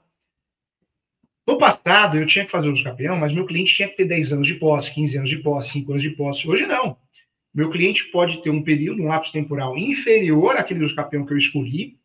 No 1.48 1.58
passado, 1.58 2.18
eu 2.18 2.26
tinha 2.26 2.46
que 2.46 2.52
fazer 2.52 2.68
o 2.68 2.72
uso 2.72 2.84
capião, 2.84 3.16
mas 3.16 3.34
meu 3.34 3.46
cliente 3.46 3.76
tinha 3.76 3.88
que 3.88 3.98
ter 3.98 4.06
10 4.06 4.34
anos 4.34 4.48
de 4.48 4.56
posse, 4.56 4.94
15 4.94 5.18
anos 5.18 5.30
de 5.30 5.38
posse, 5.38 5.72
5 5.72 5.92
anos 5.92 6.04
de 6.04 6.10
posse. 6.12 6.48
Hoje 6.48 6.66
não. 6.66 6.98
Meu 7.54 7.70
cliente 7.70 8.06
pode 8.06 8.42
ter 8.42 8.50
um 8.50 8.64
período, 8.64 9.04
um 9.04 9.08
lapso 9.08 9.32
temporal 9.32 9.78
inferior 9.78 10.56
àquele 10.56 10.84
uso 10.84 10.96
capião 10.96 11.26
que 11.26 11.34
eu 11.34 11.38
escolhi, 11.38 12.00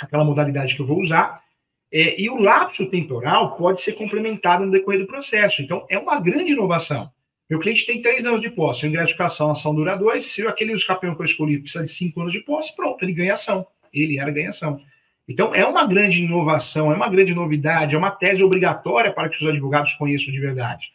aquela 0.00 0.24
modalidade 0.24 0.76
que 0.76 0.80
eu 0.80 0.86
vou 0.86 1.00
usar, 1.00 1.42
é, 1.90 2.20
e 2.20 2.28
o 2.30 2.38
lapso 2.38 2.86
temporal 2.86 3.56
pode 3.56 3.80
ser 3.80 3.92
complementado 3.92 4.64
no 4.64 4.70
decorrer 4.70 5.00
do 5.00 5.06
processo. 5.06 5.62
Então, 5.62 5.86
é 5.88 5.98
uma 5.98 6.20
grande 6.20 6.52
inovação. 6.52 7.10
Meu 7.48 7.60
cliente 7.60 7.86
tem 7.86 8.02
três 8.02 8.26
anos 8.26 8.40
de 8.40 8.50
posse, 8.50 8.86
em 8.86 8.90
gratificação, 8.90 9.50
a 9.50 9.52
ação 9.52 9.74
dura 9.74 9.94
dois. 9.94 10.26
Se 10.26 10.46
aquele 10.46 10.72
escapeão 10.72 11.14
que 11.14 11.20
eu 11.20 11.24
escolhi 11.24 11.58
precisa 11.58 11.84
de 11.84 11.90
cinco 11.90 12.20
anos 12.20 12.32
de 12.32 12.40
posse, 12.40 12.74
pronto, 12.74 13.04
ele 13.04 13.12
ganha 13.12 13.34
ação. 13.34 13.66
Ele 13.92 14.18
era 14.18 14.30
ganha-ação. 14.30 14.80
Então, 15.28 15.54
é 15.54 15.64
uma 15.66 15.86
grande 15.86 16.22
inovação, 16.22 16.92
é 16.92 16.94
uma 16.94 17.08
grande 17.08 17.34
novidade, 17.34 17.94
é 17.94 17.98
uma 17.98 18.10
tese 18.10 18.42
obrigatória 18.42 19.12
para 19.12 19.28
que 19.28 19.36
os 19.36 19.46
advogados 19.46 19.92
conheçam 19.92 20.32
de 20.32 20.40
verdade. 20.40 20.92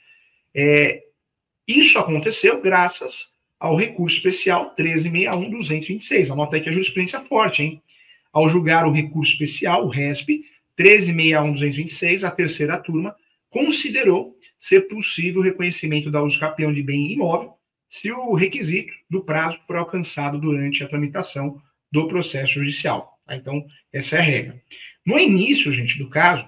É, 0.53 1.03
isso 1.67 1.99
aconteceu 1.99 2.61
graças 2.61 3.29
ao 3.59 3.75
recurso 3.75 4.17
especial 4.17 4.73
1361-226. 4.77 6.31
Anota 6.31 6.55
aí 6.55 6.61
que 6.61 6.69
a 6.69 6.71
jurisprudência 6.71 7.17
é 7.17 7.21
forte, 7.21 7.63
hein? 7.63 7.81
Ao 8.31 8.47
julgar 8.47 8.87
o 8.87 8.91
recurso 8.91 9.33
especial, 9.33 9.85
o 9.85 9.89
RESP, 9.89 10.45
1361-226, 10.79 12.23
a 12.23 12.31
terceira 12.31 12.77
turma, 12.77 13.15
considerou 13.49 14.37
ser 14.61 14.81
possível 14.81 15.41
o 15.41 15.43
reconhecimento 15.43 16.11
da 16.11 16.21
uso 16.21 16.39
capião 16.39 16.71
de 16.71 16.83
bem 16.83 17.11
imóvel 17.11 17.55
se 17.89 18.11
o 18.11 18.33
requisito 18.35 18.93
do 19.09 19.23
prazo 19.23 19.59
for 19.65 19.75
alcançado 19.75 20.39
durante 20.39 20.83
a 20.83 20.87
tramitação 20.87 21.59
do 21.91 22.07
processo 22.07 22.53
judicial. 22.53 23.19
Tá? 23.25 23.35
Então, 23.35 23.65
essa 23.91 24.17
é 24.17 24.19
a 24.19 24.21
regra. 24.21 24.61
No 25.05 25.17
início, 25.19 25.73
gente, 25.73 25.97
do 25.97 26.07
caso, 26.09 26.47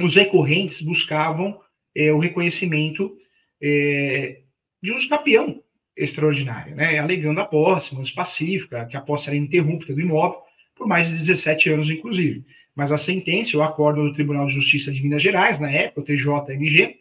os 0.00 0.14
recorrentes 0.14 0.80
buscavam 0.80 1.60
é, 1.94 2.10
o 2.10 2.18
reconhecimento 2.18 3.14
é, 3.62 4.40
de 4.82 4.92
uso 4.92 5.08
capião 5.08 5.62
extraordinária, 5.94 6.74
né, 6.74 6.98
alegando 6.98 7.40
a 7.40 7.44
posse, 7.44 7.94
mas 7.94 8.10
pacífica, 8.10 8.86
que 8.86 8.96
a 8.96 9.00
posse 9.00 9.28
era 9.28 9.36
interrupta 9.36 9.94
do 9.94 10.00
imóvel 10.00 10.40
por 10.74 10.86
mais 10.86 11.08
de 11.08 11.16
17 11.16 11.70
anos, 11.70 11.90
inclusive 11.90 12.44
mas 12.76 12.92
a 12.92 12.98
sentença, 12.98 13.56
o 13.56 13.62
acordo 13.62 14.04
do 14.04 14.12
Tribunal 14.12 14.46
de 14.46 14.52
Justiça 14.52 14.92
de 14.92 15.02
Minas 15.02 15.22
Gerais, 15.22 15.58
na 15.58 15.70
época, 15.70 16.02
o 16.02 16.04
TJMG, 16.04 17.00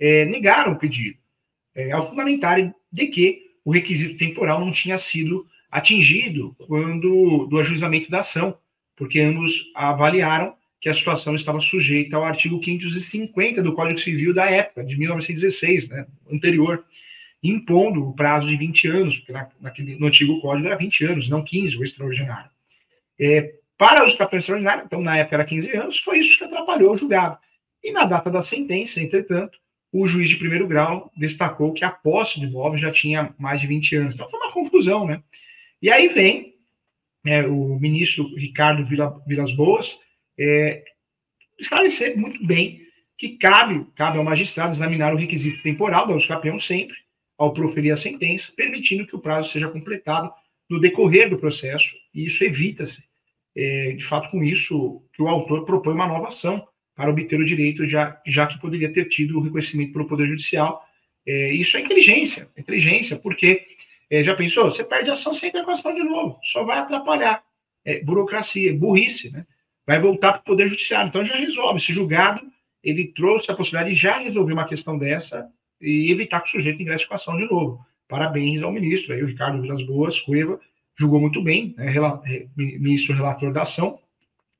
é, 0.00 0.24
negaram 0.24 0.72
o 0.72 0.78
pedido, 0.78 1.18
é, 1.74 1.92
ao 1.92 2.08
fundamentarem 2.08 2.74
de 2.90 3.06
que 3.08 3.42
o 3.64 3.70
requisito 3.70 4.16
temporal 4.16 4.58
não 4.58 4.72
tinha 4.72 4.96
sido 4.96 5.46
atingido 5.70 6.56
quando 6.66 7.46
do 7.46 7.60
ajuizamento 7.60 8.10
da 8.10 8.20
ação, 8.20 8.56
porque 8.96 9.20
ambos 9.20 9.70
avaliaram 9.74 10.54
que 10.80 10.88
a 10.88 10.94
situação 10.94 11.34
estava 11.34 11.60
sujeita 11.60 12.16
ao 12.16 12.24
artigo 12.24 12.58
550 12.58 13.62
do 13.62 13.74
Código 13.74 14.00
Civil 14.00 14.32
da 14.32 14.50
época, 14.50 14.82
de 14.82 14.96
1916, 14.98 15.90
né, 15.90 16.06
anterior, 16.32 16.82
impondo 17.42 18.08
o 18.08 18.14
prazo 18.14 18.48
de 18.48 18.56
20 18.56 18.88
anos, 18.88 19.18
porque 19.18 19.32
na, 19.32 19.48
naquele, 19.60 19.96
no 19.96 20.06
antigo 20.06 20.40
código 20.40 20.66
era 20.66 20.76
20 20.76 21.04
anos, 21.04 21.28
não 21.28 21.44
15, 21.44 21.76
o 21.76 21.84
extraordinário. 21.84 22.50
É, 23.18 23.54
para 23.76 24.06
os 24.06 24.14
capitães 24.14 24.44
extraordinários, 24.44 24.86
então 24.86 25.00
na 25.02 25.18
época 25.18 25.36
era 25.36 25.44
15 25.44 25.76
anos, 25.76 25.98
foi 25.98 26.18
isso 26.18 26.38
que 26.38 26.44
atrapalhou 26.44 26.92
o 26.92 26.96
julgado. 26.96 27.38
E 27.82 27.92
na 27.92 28.04
data 28.04 28.30
da 28.30 28.42
sentença, 28.42 29.00
entretanto, 29.00 29.58
o 29.92 30.06
juiz 30.06 30.28
de 30.28 30.36
primeiro 30.36 30.66
grau 30.66 31.10
destacou 31.16 31.72
que 31.72 31.84
a 31.84 31.90
posse 31.90 32.38
do 32.38 32.46
imóvel 32.46 32.78
já 32.78 32.90
tinha 32.90 33.34
mais 33.38 33.60
de 33.60 33.66
20 33.66 33.96
anos. 33.96 34.14
Então 34.14 34.28
foi 34.28 34.38
uma 34.38 34.52
confusão, 34.52 35.06
né? 35.06 35.22
E 35.82 35.90
aí 35.90 36.08
vem 36.08 36.54
é, 37.26 37.46
o 37.46 37.78
ministro 37.78 38.34
Ricardo 38.36 38.84
Vila, 38.84 39.20
Vilas 39.26 39.52
Boas 39.52 39.98
é, 40.38 40.82
esclarecer 41.58 42.16
muito 42.16 42.44
bem 42.44 42.80
que 43.18 43.36
cabe, 43.36 43.86
cabe 43.94 44.16
ao 44.16 44.24
magistrado 44.24 44.72
examinar 44.72 45.12
o 45.12 45.18
requisito 45.18 45.62
temporal 45.62 46.06
da 46.06 46.26
campeão 46.26 46.58
sempre, 46.58 46.96
ao 47.36 47.52
proferir 47.52 47.92
a 47.92 47.96
sentença, 47.96 48.50
permitindo 48.56 49.06
que 49.06 49.14
o 49.14 49.18
prazo 49.18 49.50
seja 49.50 49.68
completado 49.68 50.32
no 50.70 50.80
decorrer 50.80 51.28
do 51.28 51.36
processo, 51.36 51.94
e 52.14 52.24
isso 52.24 52.42
evita-se, 52.42 53.02
é, 53.54 53.92
de 53.92 54.04
fato, 54.04 54.30
com 54.30 54.42
isso, 54.42 55.02
que 55.12 55.20
o 55.20 55.28
autor 55.28 55.66
propõe 55.66 55.92
uma 55.92 56.06
nova 56.06 56.28
ação 56.28 56.66
para 57.00 57.08
obter 57.08 57.40
o 57.40 57.44
direito, 57.46 57.86
já, 57.86 58.20
já 58.26 58.46
que 58.46 58.60
poderia 58.60 58.92
ter 58.92 59.06
tido 59.06 59.38
o 59.38 59.40
reconhecimento 59.40 59.94
pelo 59.94 60.06
Poder 60.06 60.26
Judicial. 60.26 60.84
É, 61.26 61.50
isso 61.54 61.78
é 61.78 61.80
inteligência, 61.80 62.46
inteligência, 62.54 63.16
porque 63.16 63.62
é, 64.10 64.22
já 64.22 64.36
pensou? 64.36 64.64
Você 64.64 64.84
perde 64.84 65.08
a 65.08 65.14
ação, 65.14 65.32
você 65.32 65.46
entra 65.46 65.64
com 65.64 65.70
a 65.70 65.72
ação 65.72 65.94
de 65.94 66.02
novo. 66.02 66.38
Só 66.42 66.62
vai 66.62 66.76
atrapalhar. 66.76 67.42
É, 67.86 68.04
burocracia, 68.04 68.74
burrice, 68.74 69.30
né? 69.30 69.46
Vai 69.86 69.98
voltar 69.98 70.32
para 70.32 70.40
o 70.42 70.44
Poder 70.44 70.68
Judiciário. 70.68 71.08
Então 71.08 71.24
já 71.24 71.36
resolve. 71.36 71.78
Esse 71.78 71.90
julgado, 71.90 72.42
ele 72.84 73.06
trouxe 73.06 73.50
a 73.50 73.54
possibilidade 73.54 73.94
de 73.94 73.98
já 73.98 74.18
resolver 74.18 74.52
uma 74.52 74.68
questão 74.68 74.98
dessa 74.98 75.48
e 75.80 76.12
evitar 76.12 76.40
que 76.40 76.48
o 76.48 76.52
sujeito 76.52 76.82
ingresse 76.82 77.06
com 77.06 77.14
a 77.14 77.16
ação 77.16 77.34
de 77.38 77.50
novo. 77.50 77.82
Parabéns 78.06 78.62
ao 78.62 78.70
ministro. 78.70 79.14
Aí 79.14 79.22
o 79.22 79.26
Ricardo 79.26 79.62
Vilas 79.62 79.80
Boas, 79.86 80.20
Cueva, 80.20 80.60
julgou 80.98 81.18
muito 81.18 81.40
bem, 81.42 81.74
né? 81.78 81.94
É, 82.26 82.46
ministro 82.54 83.14
relator 83.14 83.54
da 83.54 83.62
ação. 83.62 83.98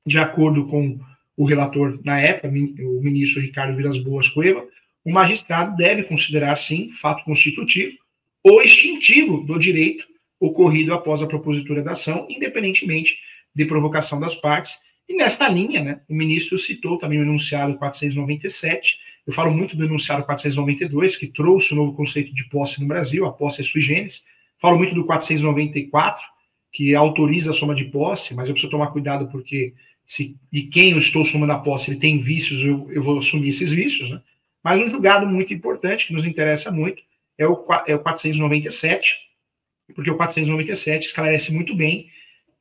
De 0.03 0.17
acordo 0.17 0.65
com 0.65 0.99
o 1.41 1.45
relator 1.45 1.99
na 2.03 2.21
época, 2.21 2.47
o 2.47 3.01
ministro 3.01 3.41
Ricardo 3.41 3.75
Vilas 3.75 3.97
Boas 3.97 4.29
Cueva, 4.29 4.63
o 5.03 5.11
magistrado 5.11 5.75
deve 5.75 6.03
considerar, 6.03 6.55
sim, 6.55 6.91
fato 6.91 7.23
constitutivo 7.23 7.97
ou 8.43 8.61
extintivo 8.61 9.43
do 9.43 9.57
direito 9.57 10.05
ocorrido 10.39 10.93
após 10.93 11.19
a 11.19 11.25
propositura 11.25 11.81
da 11.81 11.93
ação, 11.93 12.27
independentemente 12.29 13.17
de 13.55 13.65
provocação 13.65 14.19
das 14.19 14.35
partes. 14.35 14.77
E 15.09 15.17
nesta 15.17 15.49
linha, 15.49 15.83
né, 15.83 16.01
o 16.07 16.13
ministro 16.13 16.59
citou 16.59 16.99
também 16.99 17.17
o 17.17 17.23
enunciado 17.23 17.73
497. 17.73 18.99
Eu 19.25 19.33
falo 19.33 19.51
muito 19.51 19.75
do 19.75 19.83
enunciado 19.83 20.23
492, 20.23 21.15
que 21.15 21.25
trouxe 21.25 21.73
o 21.73 21.75
novo 21.75 21.95
conceito 21.95 22.31
de 22.35 22.47
posse 22.49 22.79
no 22.79 22.87
Brasil, 22.87 23.25
a 23.25 23.33
posse 23.33 23.61
é 23.61 23.63
sui 23.63 23.81
generis. 23.81 24.21
Falo 24.59 24.77
muito 24.77 24.93
do 24.93 25.05
494, 25.05 26.23
que 26.71 26.93
autoriza 26.93 27.49
a 27.49 27.53
soma 27.55 27.73
de 27.73 27.85
posse, 27.85 28.35
mas 28.35 28.47
eu 28.47 28.53
preciso 28.53 28.69
tomar 28.69 28.91
cuidado 28.91 29.27
porque 29.31 29.73
se 30.11 30.35
de 30.51 30.63
quem 30.63 30.91
eu 30.91 30.97
estou 30.97 31.23
somando 31.23 31.53
a 31.53 31.59
posse 31.59 31.89
ele 31.89 31.97
tem 31.97 32.19
vícios, 32.19 32.61
eu, 32.61 32.91
eu 32.91 33.01
vou 33.01 33.19
assumir 33.19 33.47
esses 33.47 33.71
vícios, 33.71 34.09
né? 34.09 34.21
Mas 34.61 34.81
um 34.81 34.89
julgado 34.89 35.25
muito 35.25 35.53
importante, 35.53 36.07
que 36.07 36.13
nos 36.13 36.25
interessa 36.25 36.69
muito, 36.69 37.01
é 37.37 37.47
o, 37.47 37.65
é 37.87 37.95
o 37.95 37.99
497, 37.99 39.17
porque 39.95 40.11
o 40.11 40.17
497 40.17 41.05
esclarece 41.05 41.53
muito 41.53 41.73
bem 41.73 42.09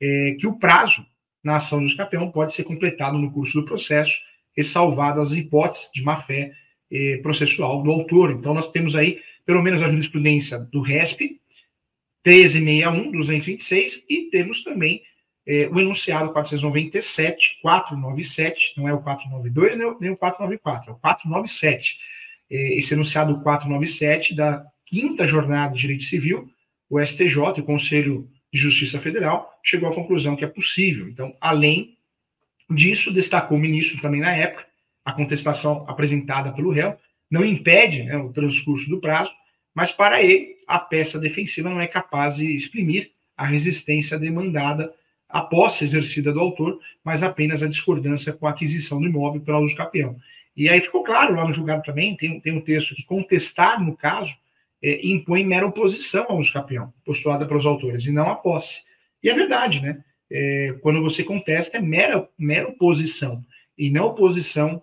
é, 0.00 0.36
que 0.38 0.46
o 0.46 0.60
prazo 0.60 1.04
na 1.42 1.56
ação 1.56 1.80
do 1.80 1.86
escapeão 1.86 2.30
pode 2.30 2.54
ser 2.54 2.62
completado 2.62 3.18
no 3.18 3.32
curso 3.32 3.60
do 3.60 3.66
processo, 3.66 4.16
ressalvadas 4.56 5.32
as 5.32 5.36
hipóteses 5.36 5.90
de 5.92 6.04
má-fé 6.04 6.52
é, 6.88 7.16
processual 7.16 7.82
do 7.82 7.90
autor. 7.90 8.30
Então, 8.30 8.54
nós 8.54 8.70
temos 8.70 8.94
aí, 8.94 9.20
pelo 9.44 9.60
menos, 9.60 9.82
a 9.82 9.90
jurisprudência 9.90 10.56
do 10.56 10.80
RESP, 10.80 11.40
1361, 12.24 13.10
226, 13.10 14.04
e 14.08 14.30
temos 14.30 14.62
também 14.62 15.02
é, 15.50 15.68
o 15.68 15.80
enunciado 15.80 16.32
497, 16.32 17.58
497, 17.62 18.74
não 18.76 18.88
é 18.88 18.94
o 18.94 19.00
492 19.00 19.76
nem 19.76 19.86
o, 19.86 19.98
nem 20.00 20.10
o 20.10 20.16
494, 20.16 20.90
é 20.90 20.92
o 20.92 20.98
497 20.98 21.98
é, 22.50 22.78
esse 22.78 22.92
enunciado 22.92 23.40
497 23.40 24.34
da 24.34 24.66
quinta 24.84 25.26
jornada 25.26 25.72
de 25.72 25.80
direito 25.80 26.02
civil, 26.02 26.50
o 26.88 27.00
STJ, 27.00 27.36
o 27.60 27.62
Conselho 27.62 28.28
de 28.52 28.58
Justiça 28.58 28.98
Federal, 28.98 29.48
chegou 29.62 29.88
à 29.88 29.94
conclusão 29.94 30.34
que 30.34 30.44
é 30.44 30.48
possível. 30.48 31.08
Então, 31.08 31.32
além 31.40 31.96
disso, 32.68 33.12
destacou 33.12 33.56
o 33.56 33.60
ministro 33.60 34.00
também 34.00 34.20
na 34.20 34.34
época, 34.34 34.66
a 35.04 35.12
contestação 35.12 35.84
apresentada 35.88 36.52
pelo 36.52 36.72
réu 36.72 36.96
não 37.30 37.44
impede 37.44 38.02
né, 38.02 38.16
o 38.16 38.32
transcurso 38.32 38.90
do 38.90 39.00
prazo, 39.00 39.32
mas 39.72 39.92
para 39.92 40.20
ele, 40.20 40.56
a 40.66 40.80
peça 40.80 41.18
defensiva 41.18 41.70
não 41.70 41.80
é 41.80 41.86
capaz 41.86 42.36
de 42.36 42.52
exprimir 42.52 43.12
a 43.36 43.46
resistência 43.46 44.18
demandada 44.18 44.92
a 45.30 45.40
posse 45.40 45.84
exercida 45.84 46.32
do 46.32 46.40
autor, 46.40 46.80
mas 47.04 47.22
apenas 47.22 47.62
a 47.62 47.68
discordância 47.68 48.32
com 48.32 48.46
a 48.46 48.50
aquisição 48.50 49.00
do 49.00 49.06
imóvel 49.06 49.40
pelo 49.40 49.60
uso 49.60 49.76
capião. 49.76 50.16
E 50.56 50.68
aí 50.68 50.80
ficou 50.80 51.02
claro 51.02 51.34
lá 51.34 51.46
no 51.46 51.52
julgado 51.52 51.82
também, 51.82 52.16
tem, 52.16 52.40
tem 52.40 52.52
um 52.52 52.60
texto 52.60 52.94
que 52.94 53.04
contestar, 53.04 53.82
no 53.82 53.96
caso, 53.96 54.34
é, 54.82 55.06
impõe 55.06 55.44
mera 55.44 55.66
oposição 55.66 56.26
ao 56.28 56.38
uso 56.38 56.52
capião, 56.52 56.92
postulada 57.04 57.46
pelos 57.46 57.64
autores, 57.64 58.06
e 58.06 58.12
não 58.12 58.30
a 58.30 58.34
posse. 58.34 58.82
E 59.22 59.30
é 59.30 59.34
verdade, 59.34 59.80
né? 59.80 60.02
É, 60.30 60.74
quando 60.80 61.00
você 61.00 61.22
contesta, 61.22 61.76
é 61.76 61.80
mera, 61.80 62.28
mera 62.38 62.68
oposição, 62.68 63.44
e 63.76 63.90
não 63.90 64.06
oposição 64.06 64.82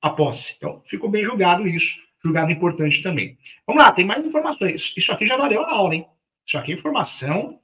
à 0.00 0.10
posse. 0.10 0.54
Então, 0.56 0.82
ficou 0.86 1.10
bem 1.10 1.24
julgado 1.24 1.66
isso, 1.66 1.96
julgado 2.22 2.52
importante 2.52 3.02
também. 3.02 3.36
Vamos 3.66 3.82
lá, 3.82 3.92
tem 3.92 4.04
mais 4.04 4.24
informações. 4.24 4.92
Isso 4.96 5.12
aqui 5.12 5.26
já 5.26 5.36
valeu 5.36 5.62
a 5.62 5.72
aula, 5.72 5.94
hein? 5.94 6.06
Isso 6.46 6.56
aqui 6.56 6.72
é 6.72 6.74
informação 6.74 7.58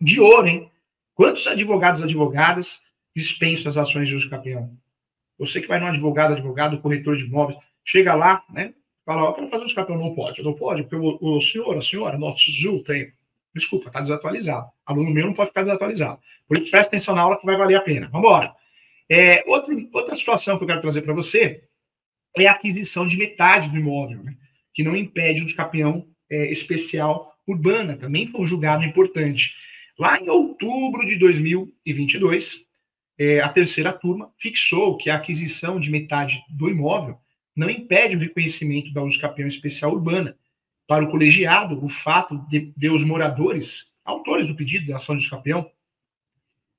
de 0.00 0.20
ouro, 0.20 0.48
hein? 0.48 0.70
Quantos 1.14 1.46
advogados 1.46 2.00
e 2.00 2.04
advogadas 2.04 2.80
dispensam 3.14 3.70
as 3.70 3.76
ações 3.76 4.08
de 4.08 4.14
uso 4.14 4.28
capião? 4.28 4.76
Você 5.38 5.60
que 5.60 5.68
vai 5.68 5.80
no 5.80 5.86
advogado, 5.86 6.34
advogado, 6.34 6.80
corretor 6.80 7.16
de 7.16 7.24
imóveis, 7.24 7.58
chega 7.84 8.14
lá, 8.14 8.44
né? 8.50 8.74
Fala, 9.04 9.24
ó, 9.24 9.36
eu 9.38 9.48
fazer 9.48 9.62
um 9.62 9.66
escapão, 9.66 9.98
não 9.98 10.14
pode. 10.14 10.42
Não 10.42 10.54
pode, 10.54 10.82
porque 10.82 10.96
o, 10.96 11.18
o 11.20 11.40
senhor, 11.40 11.76
a 11.76 11.82
senhora, 11.82 12.16
nosso 12.16 12.50
Ju 12.50 12.82
tem. 12.82 13.12
Desculpa, 13.54 13.88
está 13.88 14.00
desatualizado. 14.00 14.68
Aluno 14.84 15.10
meu 15.10 15.26
não 15.26 15.34
pode 15.34 15.50
ficar 15.50 15.62
desatualizado. 15.62 16.20
Por 16.48 16.58
isso, 16.58 16.70
presta 16.70 16.88
atenção 16.88 17.14
na 17.14 17.22
aula 17.22 17.38
que 17.38 17.46
vai 17.46 17.56
valer 17.56 17.76
a 17.76 17.80
pena. 17.80 18.08
Vamos 18.10 18.26
embora. 18.26 18.52
É, 19.08 19.44
outra, 19.46 20.14
situação 20.14 20.56
que 20.56 20.64
eu 20.64 20.68
quero 20.68 20.80
trazer 20.80 21.02
para 21.02 21.12
você 21.12 21.62
é 22.36 22.46
a 22.46 22.52
aquisição 22.52 23.06
de 23.06 23.16
metade 23.16 23.70
do 23.70 23.76
imóvel, 23.76 24.22
né? 24.22 24.34
que 24.72 24.82
não 24.82 24.96
impede 24.96 25.42
o 25.42 25.46
escapião 25.46 26.08
é, 26.28 26.50
especial 26.50 27.32
urbana. 27.46 27.96
Também 27.96 28.26
foi 28.26 28.40
um 28.40 28.46
julgado 28.46 28.82
importante. 28.82 29.54
Lá 29.96 30.20
em 30.20 30.28
outubro 30.28 31.06
de 31.06 31.16
2022, 31.16 32.66
é, 33.16 33.40
a 33.40 33.48
terceira 33.48 33.92
turma 33.92 34.32
fixou 34.36 34.96
que 34.96 35.08
a 35.08 35.14
aquisição 35.14 35.78
de 35.78 35.88
metade 35.88 36.42
do 36.50 36.68
imóvel 36.68 37.16
não 37.54 37.70
impede 37.70 38.16
o 38.16 38.18
reconhecimento 38.18 38.92
da 38.92 39.02
uso 39.02 39.20
capião 39.20 39.46
especial 39.46 39.92
urbana. 39.92 40.36
Para 40.86 41.04
o 41.04 41.10
colegiado, 41.10 41.82
o 41.82 41.88
fato 41.88 42.36
de, 42.48 42.72
de 42.76 42.90
os 42.90 43.04
moradores, 43.04 43.86
autores 44.04 44.48
do 44.48 44.56
pedido 44.56 44.88
da 44.88 44.96
ação 44.96 45.16
de 45.16 45.22
uso 45.22 45.30
capião, 45.30 45.70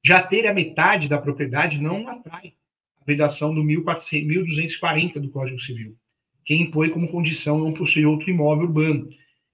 já 0.03 0.21
ter 0.21 0.45
a 0.45 0.53
metade 0.53 1.07
da 1.07 1.17
propriedade 1.17 1.81
não 1.81 2.07
atrai 2.09 2.53
a 3.01 3.05
vedação 3.05 3.55
do 3.55 3.63
1240 3.63 5.21
do 5.21 5.29
Código 5.29 5.59
Civil, 5.59 5.97
que 6.43 6.53
impõe 6.53 6.89
como 6.89 7.07
condição 7.07 7.57
não 7.59 7.73
possuir 7.73 8.05
outro 8.05 8.29
imóvel 8.29 8.65
urbano. 8.65 9.09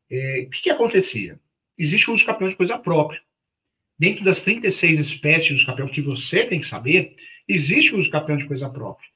É, 0.09 0.45
o 0.47 0.49
que, 0.49 0.63
que 0.63 0.69
acontecia? 0.71 1.39
Existe 1.77 2.09
o 2.09 2.13
uso 2.13 2.25
capião 2.25 2.49
de 2.49 2.55
coisa 2.55 2.77
própria 2.77 3.21
dentro 4.01 4.23
das 4.23 4.39
36 4.39 4.97
espécies 4.97 5.59
de 5.59 5.71
uso 5.71 5.91
que 5.91 6.01
você 6.01 6.43
tem 6.43 6.59
que 6.59 6.65
saber, 6.65 7.15
existe 7.47 7.93
o 7.93 7.99
uso 7.99 8.09
capião 8.09 8.35
de 8.35 8.47
coisa 8.47 8.67
própria. 8.67 9.07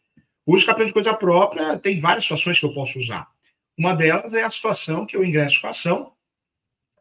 O 0.45 0.53
uso 0.53 0.63
capião 0.63 0.85
de 0.85 0.93
coisa 0.93 1.11
própria 1.11 1.75
tem 1.79 1.99
várias 1.99 2.25
situações 2.25 2.59
que 2.59 2.65
eu 2.67 2.71
posso 2.71 2.99
usar. 2.99 3.27
Uma 3.75 3.95
delas 3.95 4.31
é 4.35 4.43
a 4.43 4.49
situação 4.49 5.03
que 5.03 5.17
eu 5.17 5.25
ingresso 5.25 5.59
com 5.59 5.65
a 5.65 5.71
ação, 5.71 6.11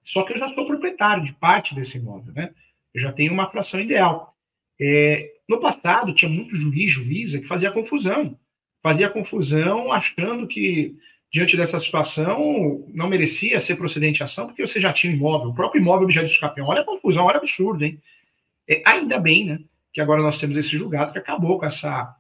só 0.02 0.22
que 0.22 0.32
eu 0.32 0.38
já 0.38 0.48
sou 0.48 0.64
proprietário 0.66 1.24
de 1.24 1.34
parte 1.34 1.74
desse 1.74 1.98
imóvel, 1.98 2.32
né? 2.32 2.54
Eu 2.94 3.02
já 3.02 3.12
tenho 3.12 3.34
uma 3.34 3.50
fração 3.50 3.78
ideal. 3.78 4.34
É, 4.80 5.34
no 5.46 5.60
passado, 5.60 6.14
tinha 6.14 6.30
muito 6.30 6.56
juiz, 6.56 6.90
juíza, 6.90 7.38
que 7.38 7.46
fazia 7.46 7.70
confusão. 7.70 8.38
Fazia 8.82 9.10
confusão 9.10 9.92
achando 9.92 10.46
que 10.46 10.96
diante 11.34 11.56
dessa 11.56 11.80
situação, 11.80 12.86
não 12.94 13.08
merecia 13.08 13.60
ser 13.60 13.74
procedente 13.74 14.22
a 14.22 14.26
ação, 14.26 14.46
porque 14.46 14.64
você 14.64 14.80
já 14.80 14.92
tinha 14.92 15.12
imóvel, 15.12 15.48
o 15.48 15.54
próprio 15.54 15.80
imóvel 15.80 16.04
objeto 16.04 16.26
de 16.26 16.30
escapeão. 16.30 16.68
Olha 16.68 16.82
a 16.82 16.84
confusão, 16.84 17.24
olha 17.24 17.34
o 17.34 17.38
absurdo, 17.38 17.84
hein? 17.84 18.00
É, 18.68 18.80
ainda 18.86 19.18
bem, 19.18 19.44
né, 19.44 19.58
que 19.92 20.00
agora 20.00 20.22
nós 20.22 20.38
temos 20.38 20.56
esse 20.56 20.78
julgado 20.78 21.10
que 21.10 21.18
acabou 21.18 21.58
com 21.58 21.66
essa. 21.66 22.14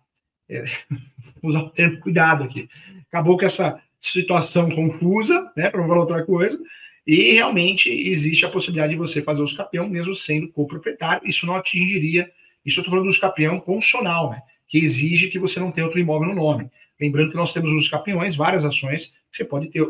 É, 0.48 0.64
usar 1.40 1.60
o 1.60 1.70
termo 1.70 2.00
cuidado 2.00 2.42
aqui. 2.42 2.68
Acabou 3.08 3.38
com 3.38 3.46
essa 3.46 3.80
situação 4.00 4.68
confusa, 4.68 5.48
né, 5.56 5.70
para 5.70 5.80
não 5.80 5.86
falar 5.86 6.00
outra 6.00 6.26
coisa, 6.26 6.58
e 7.06 7.34
realmente 7.34 7.88
existe 7.88 8.44
a 8.44 8.50
possibilidade 8.50 8.94
de 8.94 8.98
você 8.98 9.22
fazer 9.22 9.42
o 9.42 9.44
escapeão 9.44 9.88
mesmo 9.88 10.12
sendo 10.16 10.48
coproprietário. 10.48 11.22
Isso 11.24 11.46
não 11.46 11.54
atingiria. 11.54 12.28
Isso 12.66 12.80
eu 12.80 12.82
estou 12.82 12.90
falando 12.90 13.06
do 13.06 13.14
escapeão 13.14 13.60
constitucional, 13.60 14.30
né? 14.30 14.42
Que 14.66 14.78
exige 14.78 15.28
que 15.28 15.38
você 15.38 15.60
não 15.60 15.70
tenha 15.70 15.86
outro 15.86 16.00
imóvel 16.00 16.30
no 16.30 16.34
nome. 16.34 16.68
Lembrando 17.00 17.30
que 17.30 17.36
nós 17.36 17.52
temos 17.52 17.72
os 17.72 17.88
capiões, 17.88 18.36
várias 18.36 18.64
ações. 18.64 19.12
Você 19.30 19.44
pode 19.44 19.68
ter 19.68 19.84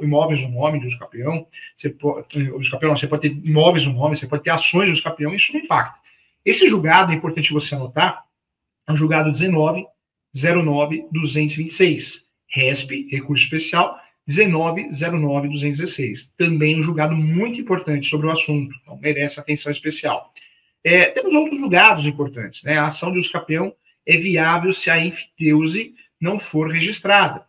imóveis 0.00 0.42
no 0.42 0.48
nome 0.48 0.80
dos 0.80 0.94
capião, 0.94 1.46
você 1.76 1.90
pode, 1.90 2.50
os 2.52 2.68
capião, 2.68 2.96
você 2.96 3.06
pode 3.06 3.22
ter 3.22 3.36
imóveis 3.44 3.86
no 3.86 3.94
nome, 3.94 4.16
você 4.16 4.26
pode 4.26 4.44
ter 4.44 4.50
ações 4.50 4.88
dos 4.88 5.00
capião, 5.00 5.34
isso 5.34 5.52
não 5.52 5.60
impacta. 5.60 5.98
Esse 6.44 6.68
julgado, 6.68 7.12
é 7.12 7.14
importante 7.14 7.52
você 7.52 7.74
anotar, 7.74 8.24
é 8.88 8.92
um 8.92 8.96
julgado 8.96 9.30
19 9.30 9.84
09 10.34 11.06
226. 11.12 12.30
RESP, 12.52 13.08
recurso 13.10 13.44
especial, 13.44 13.96
19.09.216. 14.28 16.30
Também 16.36 16.78
um 16.78 16.82
julgado 16.82 17.14
muito 17.14 17.60
importante 17.60 18.08
sobre 18.08 18.26
o 18.26 18.30
assunto, 18.30 18.74
então 18.82 18.96
merece 18.96 19.38
atenção 19.38 19.70
especial. 19.70 20.32
É, 20.82 21.06
temos 21.06 21.32
outros 21.32 21.58
julgados 21.58 22.06
importantes. 22.06 22.62
Né? 22.62 22.78
A 22.78 22.86
ação 22.86 23.12
de 23.12 23.18
uso 23.18 23.30
capião 23.30 23.72
é 24.06 24.16
viável 24.16 24.72
se 24.72 24.90
a 24.90 25.04
enfiteuse 25.04 25.94
não 26.20 26.38
for 26.38 26.70
registrada. 26.70 27.44